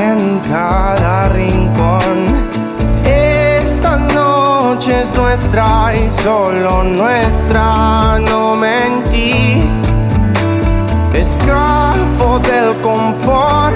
en 0.00 0.40
cada 0.40 1.28
rincón. 1.30 2.46
Esta 3.04 3.96
noche 3.96 5.02
es 5.02 5.14
nuestra 5.14 5.94
y 5.96 6.10
solo 6.10 6.82
nuestra, 6.82 8.18
no 8.18 8.56
mentí. 8.56 9.62
Escapo 11.14 12.40
del 12.40 12.74
confort 12.82 13.74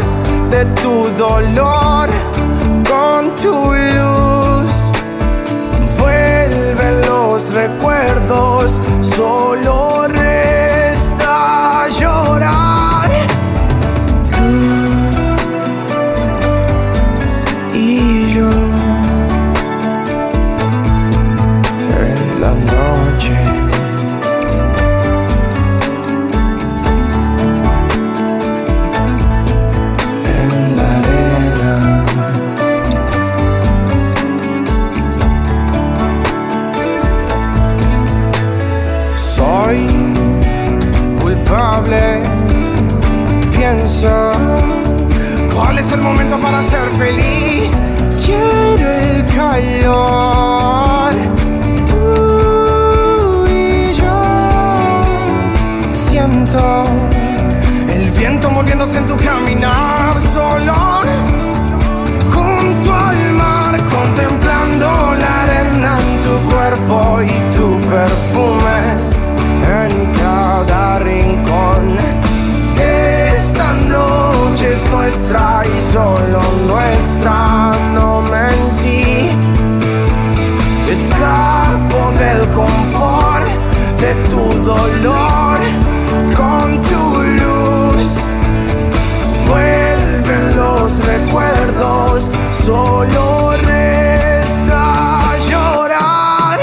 de 0.50 0.64
tu 0.82 1.08
dolor 1.16 2.08
con 2.88 3.36
tu 3.36 3.72
luz. 3.72 4.19
Recuerdos, 7.52 8.72
solo 9.00 10.06
resta 10.08 11.88
llorar. 11.98 12.69
Feliz? 46.98 47.72
Quiero 48.24 48.90
el 48.90 49.24
calor. 49.26 51.12
Tú 51.86 53.46
y 53.48 53.92
yo. 53.94 54.22
Siento 55.92 56.84
el 57.88 58.10
viento 58.10 58.50
moviéndose 58.50 58.98
en 58.98 59.06
tu 59.06 59.16
caminar 59.16 60.20
solo. 60.32 60.74
Junto 62.34 62.94
al 62.94 63.32
mar, 63.32 63.76
contemplando 63.84 65.14
la 65.22 65.42
arena 65.44 65.98
en 65.98 66.22
tu 66.24 66.34
cuerpo 66.50 67.22
y 67.22 67.54
tu 67.56 67.80
perfume 67.88 68.78
en 69.82 70.12
cada 70.12 70.98
rincón. 71.00 71.98
Esta 72.78 73.72
noche 73.74 74.72
es 74.72 74.90
nuestra 74.90 75.62
y 75.66 75.92
solo 75.92 76.40
de 84.00 84.14
tu 84.30 84.44
dolor 84.64 85.58
con 86.36 86.80
tu 86.80 87.22
luz. 87.40 88.08
Vuelven 89.46 90.56
los 90.56 90.88
recuerdos, 91.04 92.30
solo 92.64 93.52
resta 93.58 94.84
llorar. 95.48 96.58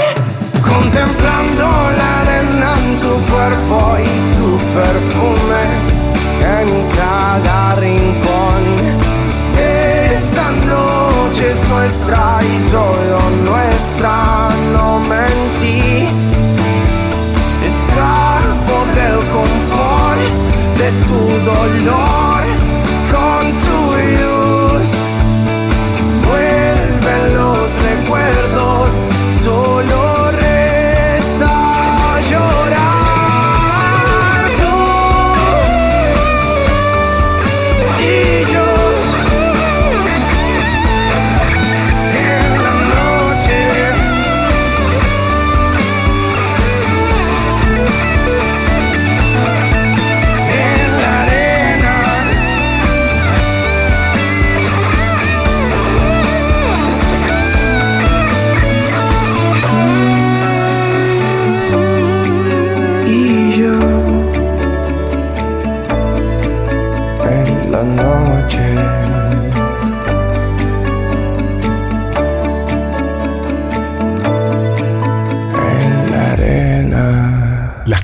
Contemplando 0.66 1.66
la 1.98 2.10
arena 2.22 2.70
en 2.82 2.96
tu 3.04 3.12
cuerpo 3.32 3.78
y 4.02 4.36
tu 4.38 4.50
perfume 4.76 5.62
en 6.58 6.68
cada 7.00 7.74
rincón. 7.76 8.62
Esta 10.12 10.50
noche 10.66 11.50
es 11.52 11.68
nuestra 11.68 12.40
y 12.42 12.70
solo 12.70 13.18
nuestra, 13.44 14.27
de 21.08 21.14
tu 21.14 21.14
dolor 21.14 22.08
con 22.08 22.17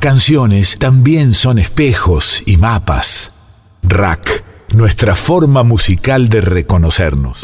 canciones 0.04 0.76
también 0.78 1.32
son 1.32 1.58
espejos 1.58 2.42
y 2.44 2.58
mapas. 2.58 3.78
Rack, 3.82 4.44
nuestra 4.74 5.14
forma 5.16 5.62
musical 5.62 6.28
de 6.28 6.42
reconocernos. 6.42 7.40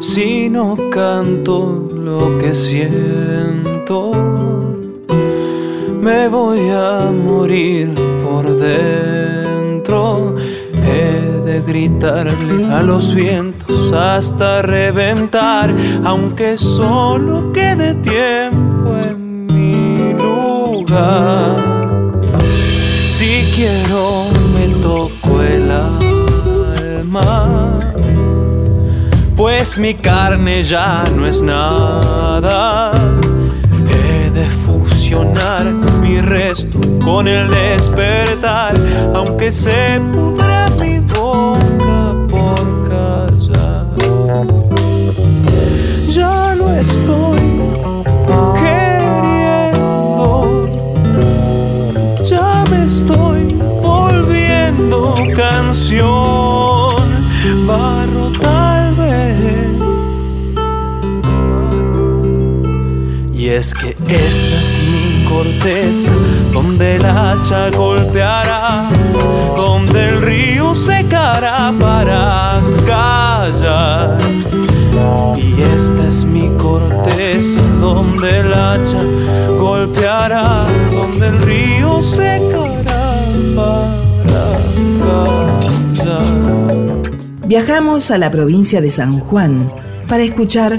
Si 0.00 0.48
no 0.48 0.78
canto 0.90 1.86
lo 1.94 2.38
que 2.38 2.54
siento, 2.54 4.12
me 6.00 6.28
voy 6.28 6.70
a 6.70 7.10
morir 7.12 7.92
por 8.24 8.46
dentro. 8.56 9.19
He 9.90 11.42
de 11.44 11.62
gritarle 11.66 12.72
a 12.72 12.82
los 12.82 13.14
vientos 13.14 13.92
hasta 13.92 14.62
reventar, 14.62 15.74
aunque 16.04 16.56
solo 16.58 17.52
quede 17.52 17.94
tiempo 17.94 18.96
en 19.02 19.46
mi 19.46 20.12
lugar. 20.12 21.56
Si 23.16 23.50
quiero 23.54 24.26
me 24.54 24.68
toco 24.80 25.42
el 25.42 25.70
alma 25.70 26.10
pues 29.40 29.78
mi 29.78 29.94
carne 29.94 30.62
ya 30.62 31.02
no 31.16 31.26
es 31.26 31.40
nada. 31.40 32.92
He 33.88 34.28
de 34.38 34.46
fusionar 34.66 35.64
mi 36.02 36.20
resto 36.20 36.69
con 37.04 37.26
el 37.28 37.48
despertar, 37.48 38.74
aunque 39.14 39.52
se 39.52 40.00
pudra 40.12 40.68
mi 40.80 41.00
boca 41.00 42.14
por 42.28 42.88
callar. 42.88 43.86
Ya 46.08 46.54
lo 46.54 46.72
estoy 46.74 47.60
queriendo, 48.60 49.82
ya 52.24 52.64
me 52.70 52.84
estoy 52.86 53.54
volviendo 53.82 55.14
canción, 55.36 57.02
barro 57.66 58.30
tal 58.40 58.94
vez. 58.94 59.10
Y 63.34 63.48
es 63.48 63.74
que 63.74 63.90
esta 63.90 64.56
es 64.60 64.78
corteza, 65.30 66.10
donde 66.52 66.96
el 66.96 67.04
hacha 67.04 67.70
golpeará, 67.70 68.88
donde 69.54 70.08
el 70.08 70.22
río 70.22 70.74
secará 70.74 71.72
para 71.78 72.60
callar. 72.86 74.18
Y 75.36 75.62
esta 75.62 76.08
es 76.08 76.24
mi 76.24 76.48
corteza, 76.58 77.60
donde 77.80 78.38
el 78.40 78.52
hacha 78.52 78.98
golpeará, 79.56 80.66
donde 80.92 81.28
el 81.28 81.42
río 81.42 82.02
secará 82.02 83.24
para 83.54 83.92
callar. 85.94 86.50
Viajamos 87.46 88.10
a 88.10 88.18
la 88.18 88.30
provincia 88.30 88.80
de 88.80 88.90
San 88.90 89.20
Juan 89.20 89.72
para 90.08 90.24
escuchar 90.24 90.78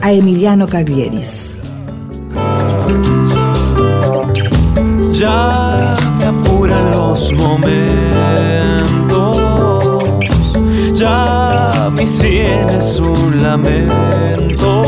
a 0.00 0.12
Emiliano 0.12 0.66
Caglieris. 0.66 1.62
Ya 5.20 5.96
me 6.18 6.24
apuran 6.24 6.92
los 6.92 7.30
momentos, 7.34 7.68
ya 10.94 11.90
mi 11.94 12.08
sien 12.08 12.70
es 12.70 12.98
un 12.98 13.42
lamento. 13.42 14.82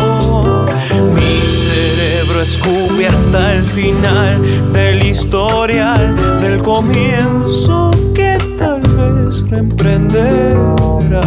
Mi 1.12 1.38
cerebro 1.60 2.40
escupe 2.40 3.06
hasta 3.06 3.56
el 3.56 3.64
final 3.64 4.72
del 4.72 5.04
historial, 5.04 6.16
del 6.40 6.62
comienzo 6.62 7.90
que 8.14 8.38
tal 8.58 8.80
vez 8.80 9.46
reemprenderá. 9.50 11.20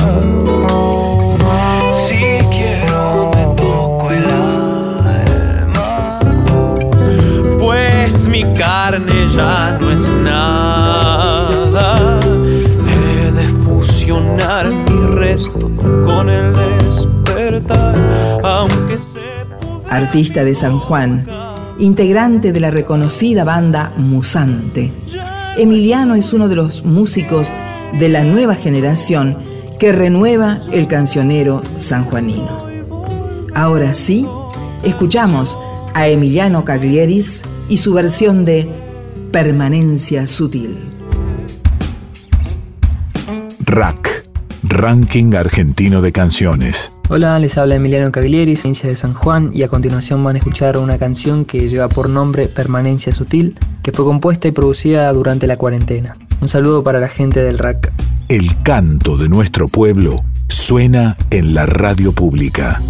Artista 19.96 20.44
de 20.44 20.54
San 20.54 20.78
Juan, 20.78 21.26
integrante 21.80 22.52
de 22.52 22.60
la 22.60 22.70
reconocida 22.70 23.44
banda 23.46 23.94
Musante. 23.98 24.92
Emiliano 25.58 26.16
es 26.16 26.34
uno 26.34 26.50
de 26.50 26.56
los 26.58 26.84
músicos 26.84 27.54
de 27.98 28.10
la 28.10 28.24
nueva 28.24 28.56
generación 28.56 29.38
que 29.80 29.94
renueva 29.94 30.60
el 30.72 30.88
cancionero 30.88 31.62
sanjuanino. 31.78 32.66
Ahora 33.54 33.94
sí, 33.94 34.28
escuchamos 34.84 35.58
a 35.94 36.08
Emiliano 36.08 36.66
Caglieris 36.66 37.44
y 37.70 37.78
su 37.78 37.94
versión 37.94 38.44
de 38.44 38.70
Permanencia 39.32 40.28
Sutil. 40.28 40.78
Rack, 43.64 44.28
Ranking 44.64 45.34
Argentino 45.36 46.02
de 46.02 46.12
Canciones. 46.12 46.95
Hola, 47.08 47.38
les 47.38 47.56
habla 47.60 47.76
Emiliano 47.76 48.12
Caglieris, 48.12 48.62
provincia 48.62 48.90
de 48.90 48.96
San 48.96 49.14
Juan, 49.14 49.52
y 49.54 49.62
a 49.62 49.68
continuación 49.68 50.24
van 50.24 50.38
a 50.38 50.40
escuchar 50.40 50.76
una 50.76 50.98
canción 50.98 51.46
que 51.46 51.70
lleva 51.70 51.88
por 51.88 52.10
nombre 52.10 52.48
Permanencia 52.48 53.14
Sutil, 53.14 53.60
que 53.84 53.92
fue 53.92 54.06
compuesta 54.06 54.48
y 54.48 54.52
producida 54.52 55.14
durante 55.14 55.46
la 55.46 55.56
cuarentena. 55.56 56.18
Un 56.42 56.48
saludo 56.48 56.84
para 56.84 57.00
la 57.00 57.08
gente 57.08 57.44
del 57.44 57.60
RAC. 57.60 57.94
El 58.28 58.60
canto 58.64 59.18
de 59.18 59.30
nuestro 59.30 59.68
pueblo 59.68 60.24
suena 60.50 61.16
en 61.30 61.54
la 61.54 61.68
radio 61.68 62.12
pública. 62.12 62.82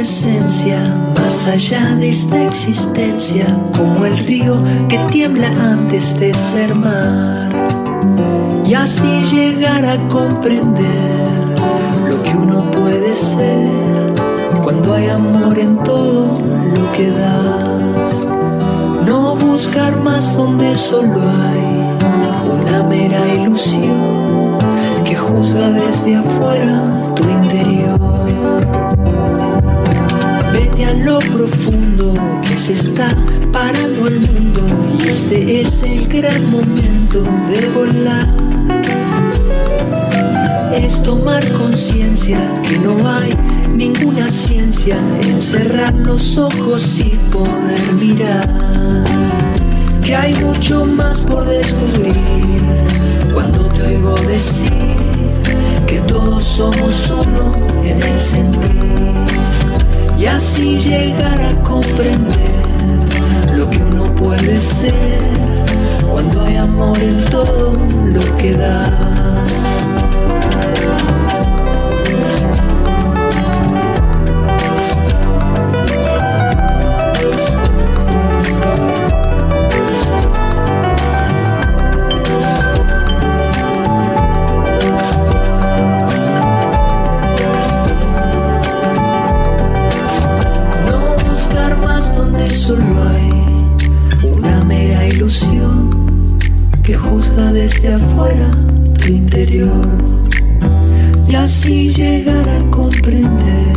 Esencia 0.00 0.78
más 1.18 1.46
allá 1.46 1.94
de 1.94 2.08
esta 2.08 2.42
existencia, 2.44 3.46
como 3.76 4.06
el 4.06 4.16
río 4.18 4.62
que 4.88 4.98
tiembla 5.10 5.48
antes 5.48 6.18
de 6.18 6.32
ser 6.32 6.74
mar. 6.74 7.50
Y 8.64 8.74
así 8.74 9.22
llegar 9.30 9.84
a 9.84 9.98
comprender 10.08 11.54
lo 12.08 12.22
que 12.22 12.30
uno 12.30 12.70
puede 12.70 13.14
ser 13.14 14.14
cuando 14.62 14.94
hay 14.94 15.08
amor 15.08 15.58
en 15.58 15.76
todo 15.82 16.40
lo 16.74 16.92
que 16.92 17.10
das. 17.10 18.26
No 19.06 19.36
buscar 19.36 20.00
más 20.00 20.34
donde 20.36 20.76
solo 20.76 21.20
hay 21.20 22.62
una 22.62 22.82
mera 22.84 23.20
ilusión 23.34 24.56
que 25.04 25.14
juzga 25.14 25.68
desde 25.70 26.16
afuera 26.16 26.90
tu 27.14 27.22
interior. 27.28 28.19
Vete 30.80 30.92
a 30.92 30.94
lo 30.94 31.18
profundo 31.18 32.14
que 32.40 32.56
se 32.56 32.72
está 32.72 33.08
parando 33.52 34.08
el 34.08 34.20
mundo 34.20 34.62
y 34.98 35.08
este 35.08 35.60
es 35.60 35.82
el 35.82 36.08
gran 36.08 36.50
momento 36.50 37.22
de 37.50 37.68
volar. 37.74 38.26
Es 40.74 41.02
tomar 41.02 41.46
conciencia 41.52 42.38
que 42.62 42.78
no 42.78 43.06
hay 43.06 43.30
ninguna 43.74 44.30
ciencia 44.30 44.96
en 45.28 45.38
cerrar 45.38 45.92
los 45.96 46.38
ojos 46.38 46.98
y 46.98 47.10
poder 47.30 47.92
mirar. 47.98 48.48
Que 50.02 50.16
hay 50.16 50.34
mucho 50.36 50.86
más 50.86 51.20
por 51.24 51.44
descubrir 51.44 52.14
cuando 53.34 53.64
te 53.64 53.82
oigo 53.82 54.14
decir 54.26 54.72
que 55.86 56.00
todos 56.08 56.42
somos 56.42 57.10
uno 57.10 57.54
en 57.84 58.02
el 58.02 58.20
sentir. 58.22 58.80
Y 60.20 60.26
así 60.26 60.78
llegar 60.78 61.40
a 61.40 61.54
comprender 61.62 62.52
lo 63.56 63.70
que 63.70 63.78
uno 63.78 64.04
puede 64.16 64.60
ser 64.60 64.92
cuando 66.10 66.42
hay 66.42 66.56
amor 66.56 66.98
en 66.98 67.24
todo 67.30 67.72
lo 68.04 68.36
que 68.36 68.52
da. 68.52 69.29
Desde 97.80 97.94
afuera 97.94 98.50
tu 98.98 99.12
interior. 99.12 99.86
Y 101.28 101.34
así 101.34 101.90
llegar 101.90 102.48
a 102.48 102.70
comprender 102.70 103.76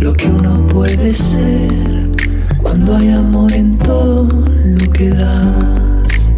lo 0.00 0.12
que 0.12 0.26
uno 0.26 0.66
puede 0.66 1.12
ser 1.12 2.10
cuando 2.58 2.96
hay 2.96 3.10
amor 3.10 3.52
en 3.52 3.78
todo 3.78 4.28
lo 4.64 4.92
que 4.92 5.10
das. 5.10 6.32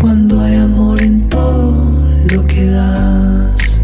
Cuando 0.00 0.40
hay 0.40 0.56
amor 0.56 1.02
en 1.02 1.28
todo 1.28 1.92
lo 2.30 2.46
que 2.46 2.66
das. 2.66 3.80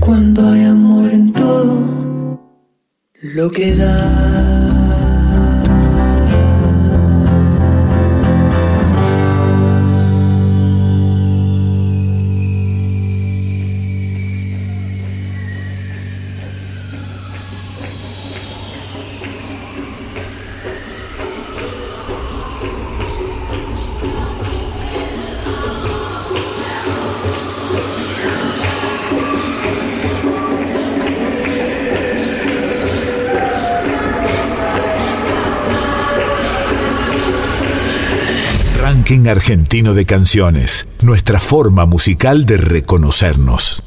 Cuando 0.00 0.50
hay 0.50 0.64
amor 0.64 1.10
en 1.10 1.32
todo 1.32 2.40
lo 3.22 3.50
que 3.50 3.76
das. 3.76 4.27
Ranking 39.08 39.28
Argentino 39.28 39.94
de 39.94 40.04
Canciones, 40.04 40.86
nuestra 41.00 41.40
forma 41.40 41.86
musical 41.86 42.44
de 42.44 42.58
reconocernos. 42.58 43.82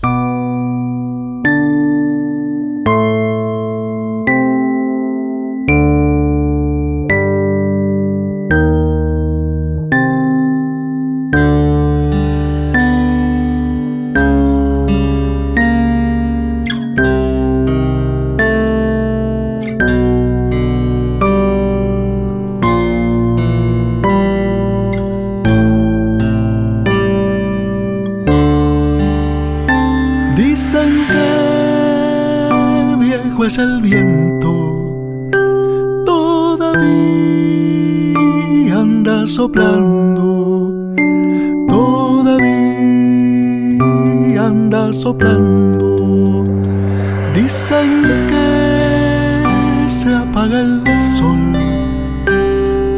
Dicen 47.34 48.04
que 48.28 49.88
se 49.88 50.14
apaga 50.14 50.60
el 50.60 50.84
sol, 51.18 51.54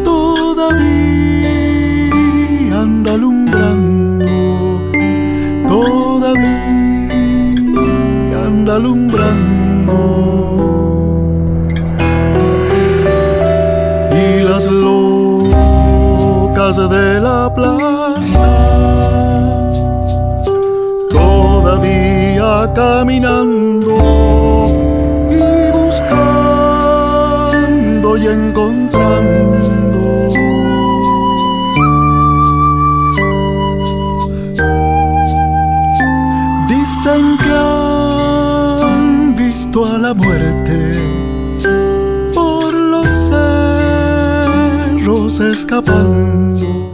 todavía 0.03 0.81
anda 2.81 3.13
alumbrando, 3.13 4.25
todavía 5.67 6.45
anda 8.45 8.75
alumbrando. 8.75 9.97
Y 14.11 14.43
las 14.43 14.65
locas 14.65 15.95
de 16.89 17.19
la 17.19 17.53
plaza 17.53 18.53
caminando 22.73 23.62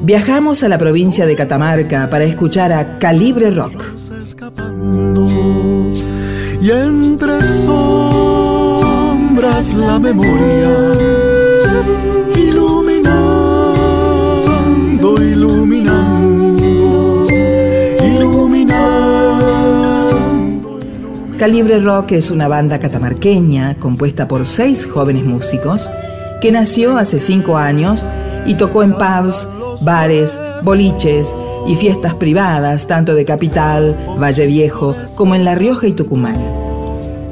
Viajamos 0.09 0.63
a 0.63 0.69
la 0.69 0.79
provincia 0.79 1.27
de 1.27 1.35
Catamarca 1.35 2.09
para 2.09 2.23
escuchar 2.23 2.73
a 2.73 2.97
Calibre 2.97 3.51
Rock. 3.51 3.83
Y 6.59 6.71
entre 6.71 7.43
sombras 7.43 9.71
la 9.75 9.99
memoria 9.99 10.67
iluminando, 12.35 15.23
iluminando, 15.23 17.27
iluminando. 18.03 20.79
Calibre 21.37 21.77
Rock 21.77 22.13
es 22.13 22.31
una 22.31 22.47
banda 22.47 22.79
catamarqueña 22.79 23.75
compuesta 23.75 24.27
por 24.27 24.47
seis 24.47 24.87
jóvenes 24.87 25.23
músicos 25.23 25.87
que 26.41 26.51
nació 26.51 26.97
hace 26.97 27.19
cinco 27.19 27.57
años 27.57 28.03
y 28.47 28.55
tocó 28.55 28.81
en 28.81 28.93
pubs, 28.93 29.47
bares, 29.81 30.39
boliches 30.63 31.35
y 31.67 31.75
fiestas 31.75 32.13
privadas 32.13 32.87
tanto 32.87 33.15
de 33.15 33.25
Capital, 33.25 33.97
Valle 34.21 34.47
Viejo 34.47 34.95
como 35.15 35.35
en 35.35 35.45
La 35.45 35.55
Rioja 35.55 35.87
y 35.87 35.93
Tucumán. 35.93 36.37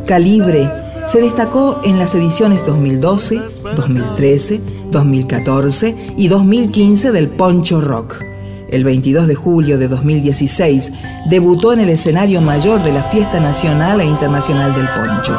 Calibre 0.06 0.70
se 1.08 1.22
destacó 1.22 1.80
en 1.84 2.00
las 2.00 2.16
ediciones 2.16 2.66
2012, 2.66 3.42
2013, 3.76 4.62
2014 4.92 6.14
y 6.18 6.28
2015 6.28 7.12
del 7.12 7.30
Poncho 7.30 7.82
Rock. 7.82 8.22
El 8.70 8.84
22 8.84 9.28
de 9.28 9.36
julio 9.36 9.78
de 9.78 9.88
2016 9.88 10.92
debutó 11.30 11.72
en 11.72 11.80
el 11.80 11.90
escenario 11.90 12.42
mayor 12.42 12.84
de 12.84 12.92
la 12.92 13.04
Fiesta 13.04 13.40
Nacional 13.40 14.02
e 14.02 14.06
Internacional 14.06 14.76
del 14.76 14.88
Poncho. 14.90 15.38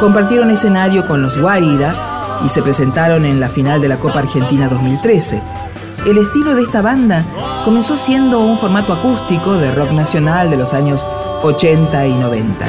Compartieron 0.00 0.50
escenario 0.50 1.06
con 1.06 1.22
los 1.22 1.38
Guaira 1.38 2.40
y 2.44 2.48
se 2.48 2.62
presentaron 2.62 3.26
en 3.26 3.38
la 3.38 3.48
final 3.48 3.80
de 3.82 3.88
la 3.88 3.98
Copa 3.98 4.20
Argentina 4.20 4.68
2013. 4.68 5.61
El 6.04 6.18
estilo 6.18 6.56
de 6.56 6.62
esta 6.62 6.82
banda 6.82 7.24
comenzó 7.64 7.96
siendo 7.96 8.40
un 8.40 8.58
formato 8.58 8.92
acústico 8.92 9.52
de 9.52 9.72
rock 9.72 9.92
nacional 9.92 10.50
de 10.50 10.56
los 10.56 10.74
años 10.74 11.06
80 11.44 12.06
y 12.08 12.14
90. 12.14 12.66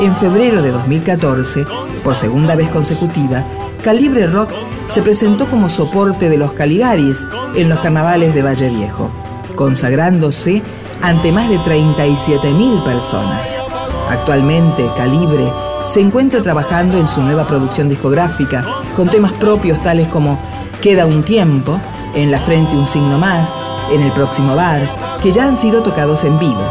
En 0.00 0.14
febrero 0.14 0.60
de 0.60 0.72
2014, 0.72 1.64
por 2.04 2.14
segunda 2.14 2.54
vez 2.54 2.68
consecutiva, 2.68 3.42
Calibre 3.82 4.26
Rock 4.26 4.50
se 4.88 5.00
presentó 5.00 5.46
como 5.46 5.70
soporte 5.70 6.28
de 6.28 6.36
los 6.36 6.52
Caligaris 6.52 7.26
en 7.54 7.70
los 7.70 7.78
carnavales 7.78 8.34
de 8.34 8.42
Valle 8.42 8.68
Viejo, 8.68 9.08
consagrándose 9.54 10.62
ante 11.00 11.32
más 11.32 11.48
de 11.48 11.58
37.000 11.58 12.84
personas. 12.84 13.58
Actualmente, 14.10 14.86
Calibre 14.98 15.50
se 15.86 16.02
encuentra 16.02 16.42
trabajando 16.42 16.98
en 16.98 17.08
su 17.08 17.22
nueva 17.22 17.46
producción 17.46 17.88
discográfica 17.88 18.66
con 18.94 19.08
temas 19.08 19.32
propios 19.32 19.82
tales 19.82 20.08
como 20.08 20.38
Queda 20.82 21.06
un 21.06 21.22
tiempo, 21.22 21.80
En 22.16 22.30
la 22.30 22.38
frente 22.38 22.74
un 22.74 22.86
signo 22.86 23.18
más, 23.18 23.56
En 23.92 24.02
el 24.02 24.10
próximo 24.10 24.56
bar, 24.56 24.82
que 25.22 25.30
ya 25.30 25.44
han 25.46 25.56
sido 25.56 25.82
tocados 25.82 26.24
en 26.24 26.38
vivo. 26.40 26.64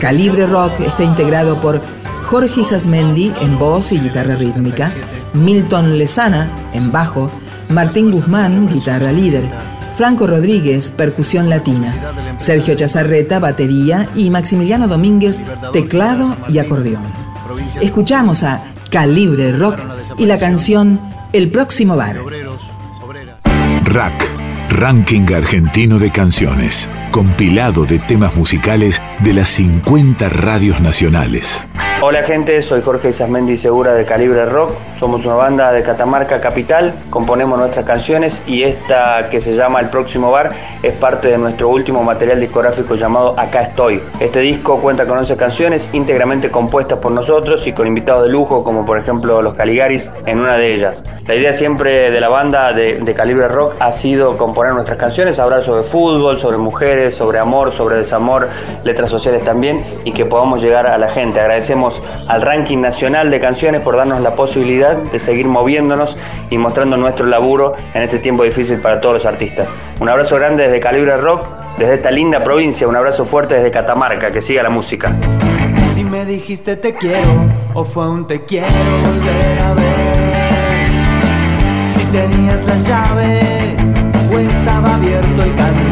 Calibre 0.00 0.46
Rock 0.46 0.80
está 0.80 1.02
integrado 1.02 1.60
por 1.60 1.82
Jorge 2.26 2.64
Sasmendi 2.64 3.32
en 3.40 3.58
voz 3.58 3.92
y 3.92 3.98
guitarra 3.98 4.36
rítmica, 4.36 4.90
Milton 5.34 5.98
Lezana 5.98 6.48
en 6.72 6.90
bajo, 6.92 7.30
Martín 7.68 8.10
Guzmán, 8.10 8.68
guitarra 8.68 9.12
líder, 9.12 9.44
Franco 9.96 10.26
Rodríguez, 10.26 10.90
percusión 10.90 11.50
latina, 11.50 11.92
Sergio 12.36 12.74
Chazarreta, 12.74 13.40
batería 13.40 14.08
y 14.14 14.30
Maximiliano 14.30 14.86
Domínguez, 14.86 15.40
teclado 15.72 16.36
y 16.48 16.58
acordeón. 16.58 17.02
Escuchamos 17.80 18.44
a 18.44 18.62
Calibre 18.90 19.52
Rock 19.52 19.80
y 20.16 20.26
la 20.26 20.38
canción 20.38 21.00
El 21.32 21.50
próximo 21.50 21.96
bar. 21.96 22.16
Rack, 23.84 24.27
Ranking 24.70 25.32
Argentino 25.34 25.98
de 25.98 26.10
Canciones, 26.10 26.90
compilado 27.10 27.86
de 27.86 27.98
temas 27.98 28.36
musicales 28.36 29.00
de 29.20 29.32
las 29.32 29.48
50 29.48 30.28
radios 30.28 30.80
nacionales. 30.80 31.67
Hola 32.00 32.22
gente, 32.22 32.62
soy 32.62 32.80
Jorge 32.80 33.08
Isasmendi 33.08 33.56
Segura 33.56 33.92
de 33.92 34.04
Calibre 34.04 34.46
Rock. 34.46 34.70
Somos 34.96 35.26
una 35.26 35.34
banda 35.34 35.72
de 35.72 35.82
Catamarca 35.82 36.40
Capital, 36.40 36.94
componemos 37.10 37.58
nuestras 37.58 37.84
canciones 37.84 38.40
y 38.46 38.62
esta 38.62 39.28
que 39.30 39.40
se 39.40 39.56
llama 39.56 39.80
El 39.80 39.88
Próximo 39.88 40.30
Bar 40.30 40.52
es 40.84 40.92
parte 40.92 41.26
de 41.26 41.38
nuestro 41.38 41.68
último 41.68 42.04
material 42.04 42.38
discográfico 42.38 42.94
llamado 42.94 43.34
Acá 43.36 43.62
Estoy. 43.62 44.00
Este 44.20 44.38
disco 44.38 44.78
cuenta 44.78 45.06
con 45.06 45.18
11 45.18 45.36
canciones 45.36 45.90
íntegramente 45.92 46.52
compuestas 46.52 47.00
por 47.00 47.10
nosotros 47.10 47.66
y 47.66 47.72
con 47.72 47.88
invitados 47.88 48.22
de 48.22 48.28
lujo 48.28 48.62
como 48.62 48.86
por 48.86 48.96
ejemplo 48.98 49.42
los 49.42 49.54
Caligaris 49.54 50.08
en 50.24 50.38
una 50.38 50.56
de 50.56 50.74
ellas. 50.74 51.02
La 51.26 51.34
idea 51.34 51.52
siempre 51.52 52.12
de 52.12 52.20
la 52.20 52.28
banda 52.28 52.72
de, 52.72 53.00
de 53.00 53.14
Calibre 53.14 53.48
Rock 53.48 53.74
ha 53.80 53.90
sido 53.90 54.36
componer 54.36 54.72
nuestras 54.72 54.98
canciones, 54.98 55.40
hablar 55.40 55.64
sobre 55.64 55.82
fútbol, 55.82 56.38
sobre 56.38 56.58
mujeres, 56.58 57.14
sobre 57.14 57.40
amor, 57.40 57.72
sobre 57.72 57.96
desamor, 57.96 58.48
letras 58.84 59.10
sociales 59.10 59.44
también 59.44 59.84
y 60.04 60.12
que 60.12 60.24
podamos 60.24 60.62
llegar 60.62 60.86
a 60.86 60.96
la 60.96 61.08
gente. 61.08 61.40
Agradecemos 61.40 61.87
al 62.26 62.42
ranking 62.42 62.78
nacional 62.78 63.30
de 63.30 63.40
canciones 63.40 63.82
por 63.82 63.96
darnos 63.96 64.20
la 64.20 64.34
posibilidad 64.34 64.96
de 64.96 65.18
seguir 65.18 65.46
moviéndonos 65.46 66.18
y 66.50 66.58
mostrando 66.58 66.96
nuestro 66.96 67.26
laburo 67.26 67.74
en 67.94 68.02
este 68.02 68.18
tiempo 68.18 68.44
difícil 68.44 68.80
para 68.80 69.00
todos 69.00 69.14
los 69.14 69.26
artistas. 69.26 69.68
Un 70.00 70.08
abrazo 70.08 70.36
grande 70.36 70.64
desde 70.64 70.80
Calibre 70.80 71.16
Rock, 71.16 71.46
desde 71.78 71.94
esta 71.94 72.10
linda 72.10 72.42
provincia, 72.42 72.86
un 72.88 72.96
abrazo 72.96 73.24
fuerte 73.24 73.56
desde 73.56 73.70
Catamarca, 73.70 74.30
que 74.30 74.40
siga 74.40 74.62
la 74.62 74.70
música. 74.70 75.14
Si 75.94 76.04
me 76.04 76.24
dijiste 76.24 76.76
te 76.76 76.94
quiero 76.96 77.30
o 77.74 77.84
fue 77.84 78.08
un 78.08 78.26
te 78.26 78.44
quiero 78.44 78.68
volver 78.68 79.58
a 79.62 79.74
ver. 79.74 80.88
Si 81.92 82.04
tenías 82.06 82.64
la 82.64 82.76
llave 82.82 83.76
o 84.32 84.38
estaba 84.38 84.94
abierto 84.94 85.42
el 85.42 85.54
candado. 85.54 85.87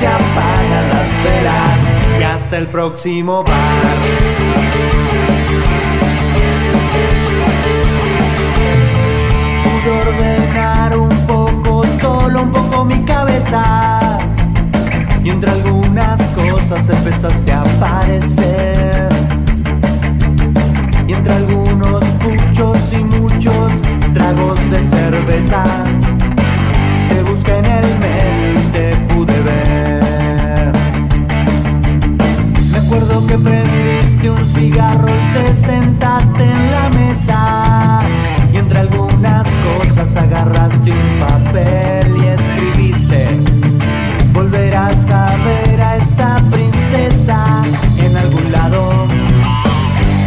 Se 0.00 0.06
apagan 0.06 0.88
las 0.88 1.24
velas 1.24 1.78
y 2.18 2.22
hasta 2.22 2.56
el 2.56 2.68
próximo 2.68 3.44
bar. 3.44 3.98
Pude 9.62 9.90
ordenar 10.00 10.96
un 10.96 11.14
poco, 11.26 11.84
solo 12.00 12.44
un 12.44 12.50
poco 12.50 12.84
mi 12.86 13.04
cabeza. 13.04 14.18
Y 15.22 15.28
entre 15.28 15.50
algunas 15.50 16.18
cosas 16.28 16.88
empezaste 16.88 17.52
a 17.52 17.60
aparecer. 17.60 19.08
Y 21.06 21.12
entre 21.12 21.34
algunos 21.34 22.02
puchos 22.22 22.92
y 22.94 23.04
muchos 23.04 23.70
tragos 24.14 24.58
de 24.70 24.82
cerveza. 24.82 25.62
Te 27.10 27.22
busqué 27.22 27.58
en 27.58 27.66
el 27.66 27.98
mail 27.98 28.69
Me 32.90 32.96
acuerdo 32.96 33.24
que 33.24 33.38
prendiste 33.38 34.30
un 34.32 34.48
cigarro 34.48 35.06
y 35.08 35.32
te 35.32 35.54
sentaste 35.54 36.42
en 36.42 36.72
la 36.72 36.88
mesa. 36.88 38.00
Y 38.52 38.56
entre 38.56 38.80
algunas 38.80 39.46
cosas 39.62 40.16
agarraste 40.16 40.90
un 40.90 41.20
papel 41.20 42.16
y 42.20 42.26
escribiste. 42.26 43.28
Volverás 44.32 45.08
a 45.08 45.36
ver 45.36 45.80
a 45.80 45.96
esta 45.98 46.42
princesa 46.50 47.62
en 47.96 48.16
algún 48.16 48.50
lado. 48.50 48.88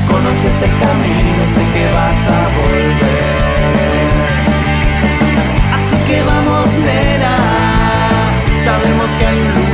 Conoces 0.07 0.61
el 0.61 0.72
camino, 0.80 1.43
sé 1.53 1.64
que 1.74 1.86
vas 1.91 2.28
a 2.28 2.47
volver. 2.61 3.43
Así 5.76 5.97
que 6.07 6.24
vamos, 6.24 6.72
nena. 6.86 7.36
Sabemos 8.64 9.09
que 9.20 9.26
hay 9.26 9.38
un 9.38 9.53
lugar 9.55 9.72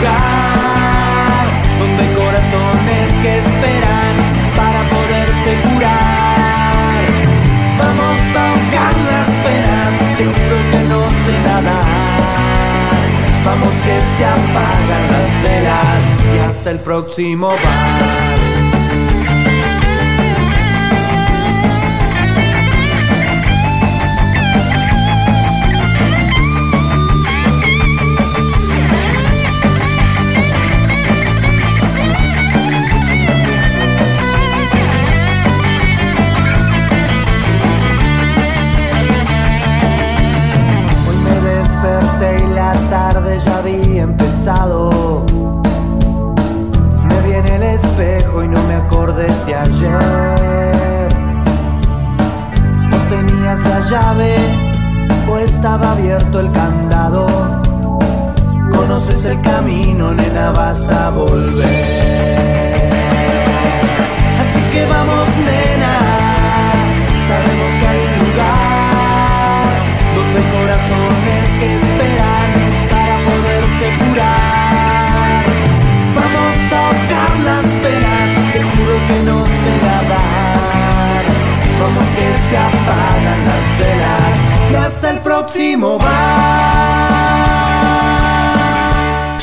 que 13.58 14.02
se 14.18 14.26
apagan 14.26 15.08
las 15.12 15.44
velas 15.44 16.04
y 16.36 16.40
hasta 16.40 16.72
el 16.72 16.80
próximo 16.82 17.48
bar. 17.48 18.49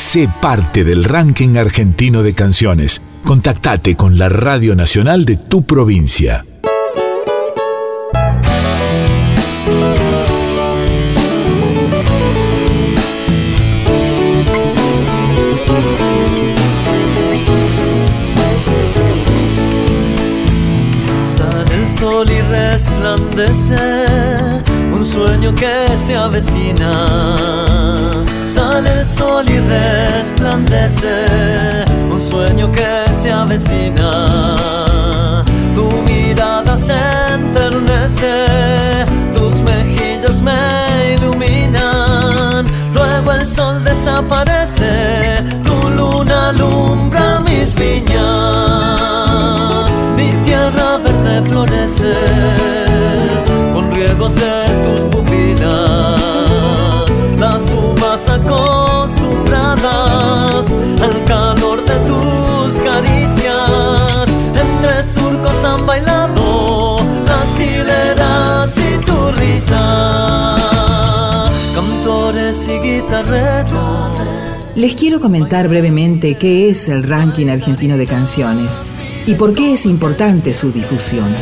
Sé 0.07 0.29
parte 0.41 0.85
del 0.85 1.03
ranking 1.03 1.57
argentino 1.57 2.23
de 2.23 2.33
canciones. 2.33 3.01
Contactate 3.25 3.97
con 3.97 4.17
la 4.17 4.29
Radio 4.29 4.73
Nacional 4.73 5.25
de 5.25 5.35
tu 5.35 5.65
provincia. 5.65 6.45
un 22.85 24.66
sueño 25.17 25.53
que 25.55 25.97
se 25.97 26.15
avecina. 26.15 26.91
Sale 28.53 28.99
el 28.99 29.05
sol 29.05 29.49
y 29.49 29.59
resplandece, 29.59 31.25
un 32.11 32.21
sueño 32.21 32.71
que 32.71 33.11
se 33.11 33.31
avecina. 33.31 34.55
Tu 35.75 35.85
mirada 36.03 36.77
se 36.77 36.99
enternece, 37.33 38.45
tus 39.33 39.55
mejillas 39.61 40.39
me 40.39 41.15
iluminan. 41.15 42.65
Luego 42.93 43.31
el 43.31 43.47
sol 43.47 43.83
desaparece, 43.83 45.37
tu 45.63 45.89
luna 45.97 46.49
alumbra 46.49 47.39
mis 47.39 47.73
viñas. 47.73 48.17
Mi 50.15 50.29
tierra 50.43 50.97
verde 51.03 51.41
florece 51.49 52.86
riegos 54.07 54.33
de 54.35 54.67
tus 54.83 54.99
pupilas, 55.11 56.19
las 57.37 57.73
uvas 57.73 58.29
acostumbradas 58.29 60.77
al 61.01 61.25
calor 61.25 61.83
de 61.85 61.99
tus 62.07 62.79
caricias, 62.79 64.29
entre 64.55 65.03
surcos 65.03 65.61
han 65.63 65.85
bailado 65.85 66.97
las 67.25 67.59
hileras 67.59 68.77
y 68.77 68.97
tu 69.03 69.31
risa, 69.39 70.55
cantores 71.75 72.65
y 72.67 72.79
guitarreros. 72.79 74.21
Les 74.75 74.95
quiero 74.95 75.19
comentar 75.19 75.67
brevemente 75.67 76.35
qué 76.35 76.69
es 76.69 76.87
el 76.87 77.03
ranking 77.03 77.47
argentino 77.47 77.97
de 77.97 78.05
canciones 78.05 78.77
y 79.25 79.33
por 79.33 79.55
qué 79.55 79.73
es 79.73 79.87
importante 79.87 80.53
su 80.53 80.71
difusión 80.71 81.35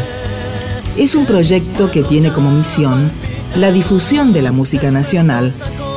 es 0.97 1.15
un 1.15 1.25
proyecto 1.25 1.91
que 1.91 2.03
tiene 2.03 2.31
como 2.31 2.51
misión 2.51 3.11
la 3.55 3.71
difusión 3.71 4.33
de 4.33 4.41
la 4.41 4.51
música 4.51 4.91
nacional, 4.91 5.53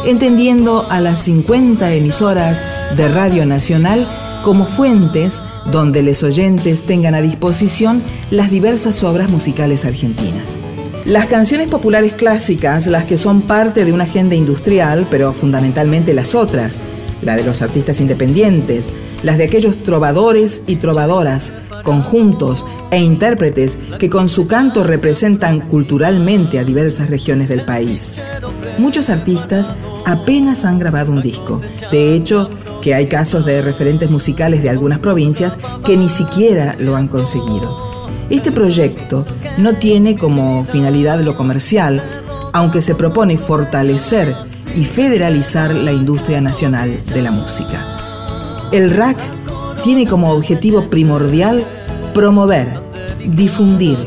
entendiendo 0.07 0.87
a 0.91 1.01
las 1.01 1.21
50 1.23 1.93
emisoras 1.93 2.65
de 2.97 3.09
Radio 3.09 3.47
Nacional 3.47 4.07
como 4.45 4.65
fuentes 4.65 5.43
donde 5.71 6.03
los 6.03 6.23
oyentes 6.23 6.85
tengan 6.85 7.15
a 7.15 7.21
disposición 7.21 8.03
las 8.31 8.51
diversas 8.51 9.03
obras 9.03 9.31
musicales 9.31 9.85
argentinas. 9.85 10.59
Las 11.05 11.27
canciones 11.27 11.69
populares 11.69 12.13
clásicas, 12.13 12.87
las 12.87 13.05
que 13.05 13.17
son 13.17 13.43
parte 13.43 13.85
de 13.85 13.93
una 13.93 14.05
agenda 14.05 14.35
industrial, 14.35 15.07
pero 15.11 15.33
fundamentalmente 15.33 16.13
las 16.13 16.35
otras, 16.35 16.79
la 17.23 17.37
de 17.37 17.45
los 17.45 17.63
artistas 17.63 18.01
independientes, 18.01 18.93
las 19.23 19.39
de 19.39 19.45
aquellos 19.45 19.83
trovadores 19.83 20.63
y 20.67 20.77
trovadoras, 20.77 21.53
conjuntos 21.83 22.67
e 22.91 22.99
intérpretes 23.01 23.79
que 23.99 24.11
con 24.11 24.29
su 24.29 24.47
canto 24.47 24.85
representan 24.85 25.61
culturalmente 25.61 26.59
a 26.59 26.65
diversas 26.65 27.11
regiones 27.11 27.49
del 27.49 27.63
país. 27.63 28.21
Muchos 28.79 29.11
artistas 29.11 29.73
apenas 30.05 30.65
han 30.65 30.79
grabado 30.79 31.13
un 31.13 31.23
disco. 31.23 31.61
De 31.91 32.15
hecho, 32.15 32.49
que 32.81 32.95
hay 32.95 33.07
casos 33.07 33.45
de 33.45 33.61
referentes 33.63 34.11
musicales 34.11 34.63
de 34.63 34.71
algunas 34.71 35.01
provincias 35.01 35.59
que 35.85 35.97
ni 35.97 36.09
siquiera 36.09 36.77
lo 36.79 36.97
han 36.97 37.09
conseguido. 37.09 37.89
Este 38.31 38.53
proyecto 38.53 39.25
no 39.57 39.75
tiene 39.75 40.17
como 40.17 40.65
finalidad 40.65 41.21
lo 41.21 41.35
comercial, 41.35 42.03
aunque 42.53 42.81
se 42.81 42.95
propone 42.95 43.39
fortalecer 43.39 44.35
y 44.77 44.85
federalizar 44.85 45.75
la 45.75 45.93
industria 45.93 46.41
nacional 46.41 46.99
de 47.13 47.23
la 47.23 47.31
música. 47.31 47.85
El 48.73 48.91
RAC 48.91 49.17
tiene 49.83 50.07
como 50.07 50.33
objetivo 50.33 50.87
primordial 50.87 51.65
promover, 52.15 52.81
difundir 53.27 53.99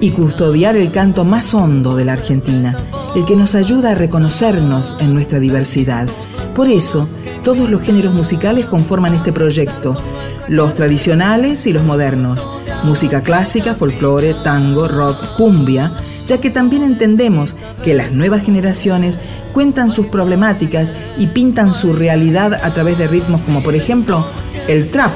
y 0.00 0.10
custodiar 0.10 0.76
el 0.76 0.90
canto 0.90 1.24
más 1.24 1.54
hondo 1.54 1.96
de 1.96 2.04
la 2.04 2.12
Argentina, 2.14 2.76
el 3.14 3.24
que 3.24 3.36
nos 3.36 3.54
ayuda 3.54 3.92
a 3.92 3.94
reconocernos 3.94 4.96
en 5.00 5.12
nuestra 5.12 5.38
diversidad. 5.38 6.06
Por 6.54 6.68
eso, 6.68 7.08
todos 7.44 7.70
los 7.70 7.82
géneros 7.82 8.14
musicales 8.14 8.66
conforman 8.66 9.14
este 9.14 9.32
proyecto, 9.32 9.96
los 10.48 10.74
tradicionales 10.74 11.66
y 11.66 11.72
los 11.72 11.84
modernos, 11.84 12.48
música 12.84 13.22
clásica, 13.22 13.74
folclore, 13.74 14.34
tango, 14.42 14.88
rock, 14.88 15.36
cumbia, 15.36 15.92
ya 16.26 16.38
que 16.38 16.50
también 16.50 16.82
entendemos 16.82 17.54
que 17.82 17.94
las 17.94 18.12
nuevas 18.12 18.42
generaciones 18.42 19.18
cuentan 19.58 19.90
sus 19.90 20.06
problemáticas 20.06 20.94
y 21.18 21.26
pintan 21.26 21.74
su 21.74 21.92
realidad 21.92 22.60
a 22.62 22.70
través 22.72 22.96
de 22.96 23.08
ritmos 23.08 23.40
como 23.40 23.60
por 23.60 23.74
ejemplo 23.74 24.24
el 24.68 24.88
trap 24.88 25.10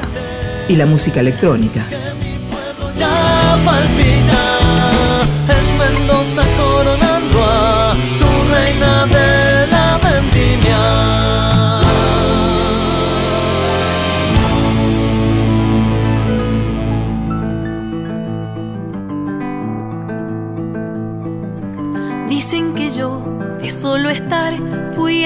y 0.69 0.75
la 0.75 0.85
música 0.85 1.21
electrónica. 1.21 1.85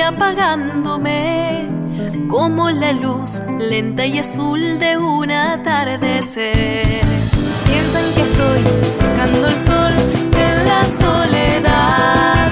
Apagándome 0.00 1.68
como 2.28 2.70
la 2.70 2.92
luz 2.92 3.42
lenta 3.58 4.06
y 4.06 4.18
azul 4.18 4.78
de 4.78 4.98
un 4.98 5.30
atardecer. 5.30 6.84
Piensan 7.66 8.04
que 8.14 8.22
estoy 8.22 8.60
secando 8.98 9.48
el 9.48 9.54
sol 9.54 9.92
en 10.38 10.64
la 10.66 10.84
soledad, 10.84 12.45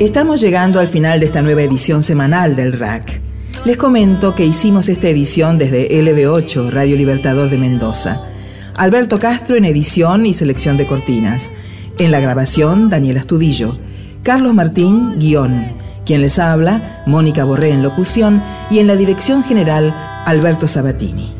Estamos 0.00 0.40
llegando 0.40 0.80
al 0.80 0.88
final 0.88 1.20
de 1.20 1.26
esta 1.26 1.40
nueva 1.40 1.62
edición 1.62 2.02
semanal 2.02 2.56
del 2.56 2.72
RAC. 2.72 3.20
Les 3.64 3.76
comento 3.76 4.34
que 4.34 4.44
hicimos 4.44 4.88
esta 4.88 5.08
edición 5.08 5.56
desde 5.56 5.88
LB8, 5.88 6.70
Radio 6.70 6.96
Libertador 6.96 7.48
de 7.48 7.58
Mendoza. 7.58 8.26
Alberto 8.74 9.20
Castro 9.20 9.54
en 9.54 9.64
edición 9.64 10.26
y 10.26 10.34
selección 10.34 10.76
de 10.76 10.88
cortinas. 10.88 11.52
En 11.96 12.10
la 12.10 12.18
grabación, 12.18 12.90
Daniel 12.90 13.18
Astudillo. 13.18 13.78
Carlos 14.24 14.52
Martín, 14.52 15.16
guion. 15.20 15.68
Quien 16.04 16.22
les 16.22 16.40
habla, 16.40 17.04
Mónica 17.06 17.44
Borré 17.44 17.70
en 17.70 17.84
locución 17.84 18.42
y 18.72 18.80
en 18.80 18.88
la 18.88 18.96
dirección 18.96 19.44
general, 19.44 19.94
Alberto 20.26 20.66
Sabatini. 20.66 21.32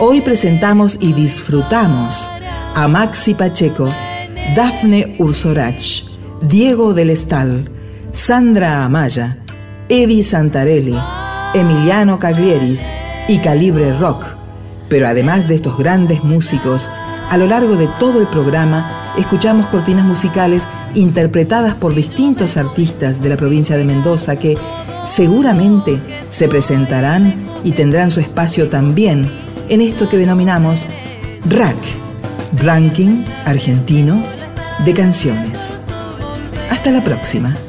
Hoy 0.00 0.20
presentamos 0.20 0.98
y 1.00 1.12
disfrutamos 1.12 2.28
a 2.74 2.88
Maxi 2.88 3.34
Pacheco, 3.34 3.88
Dafne 4.56 5.14
Ursorach, 5.20 6.07
Diego 6.42 6.94
del 6.94 7.10
Estal, 7.10 7.68
Sandra 8.12 8.84
Amaya, 8.84 9.38
Eddie 9.88 10.22
Santarelli, 10.22 10.96
Emiliano 11.52 12.18
Caglieris 12.18 12.88
y 13.28 13.38
Calibre 13.38 13.96
Rock. 13.98 14.24
Pero 14.88 15.08
además 15.08 15.48
de 15.48 15.56
estos 15.56 15.76
grandes 15.76 16.22
músicos, 16.22 16.88
a 17.28 17.36
lo 17.36 17.46
largo 17.46 17.76
de 17.76 17.88
todo 17.98 18.20
el 18.20 18.26
programa 18.28 19.12
escuchamos 19.18 19.66
cortinas 19.66 20.04
musicales 20.04 20.66
interpretadas 20.94 21.74
por 21.74 21.94
distintos 21.94 22.56
artistas 22.56 23.20
de 23.20 23.28
la 23.28 23.36
provincia 23.36 23.76
de 23.76 23.84
Mendoza 23.84 24.36
que 24.36 24.56
seguramente 25.04 26.00
se 26.22 26.48
presentarán 26.48 27.34
y 27.64 27.72
tendrán 27.72 28.10
su 28.10 28.20
espacio 28.20 28.68
también 28.68 29.28
en 29.68 29.80
esto 29.80 30.08
que 30.08 30.16
denominamos 30.16 30.86
RAC, 31.48 31.76
Ranking 32.62 33.24
Argentino 33.44 34.22
de 34.84 34.94
Canciones. 34.94 35.87
Hasta 36.70 36.90
la 36.90 37.02
próxima. 37.02 37.67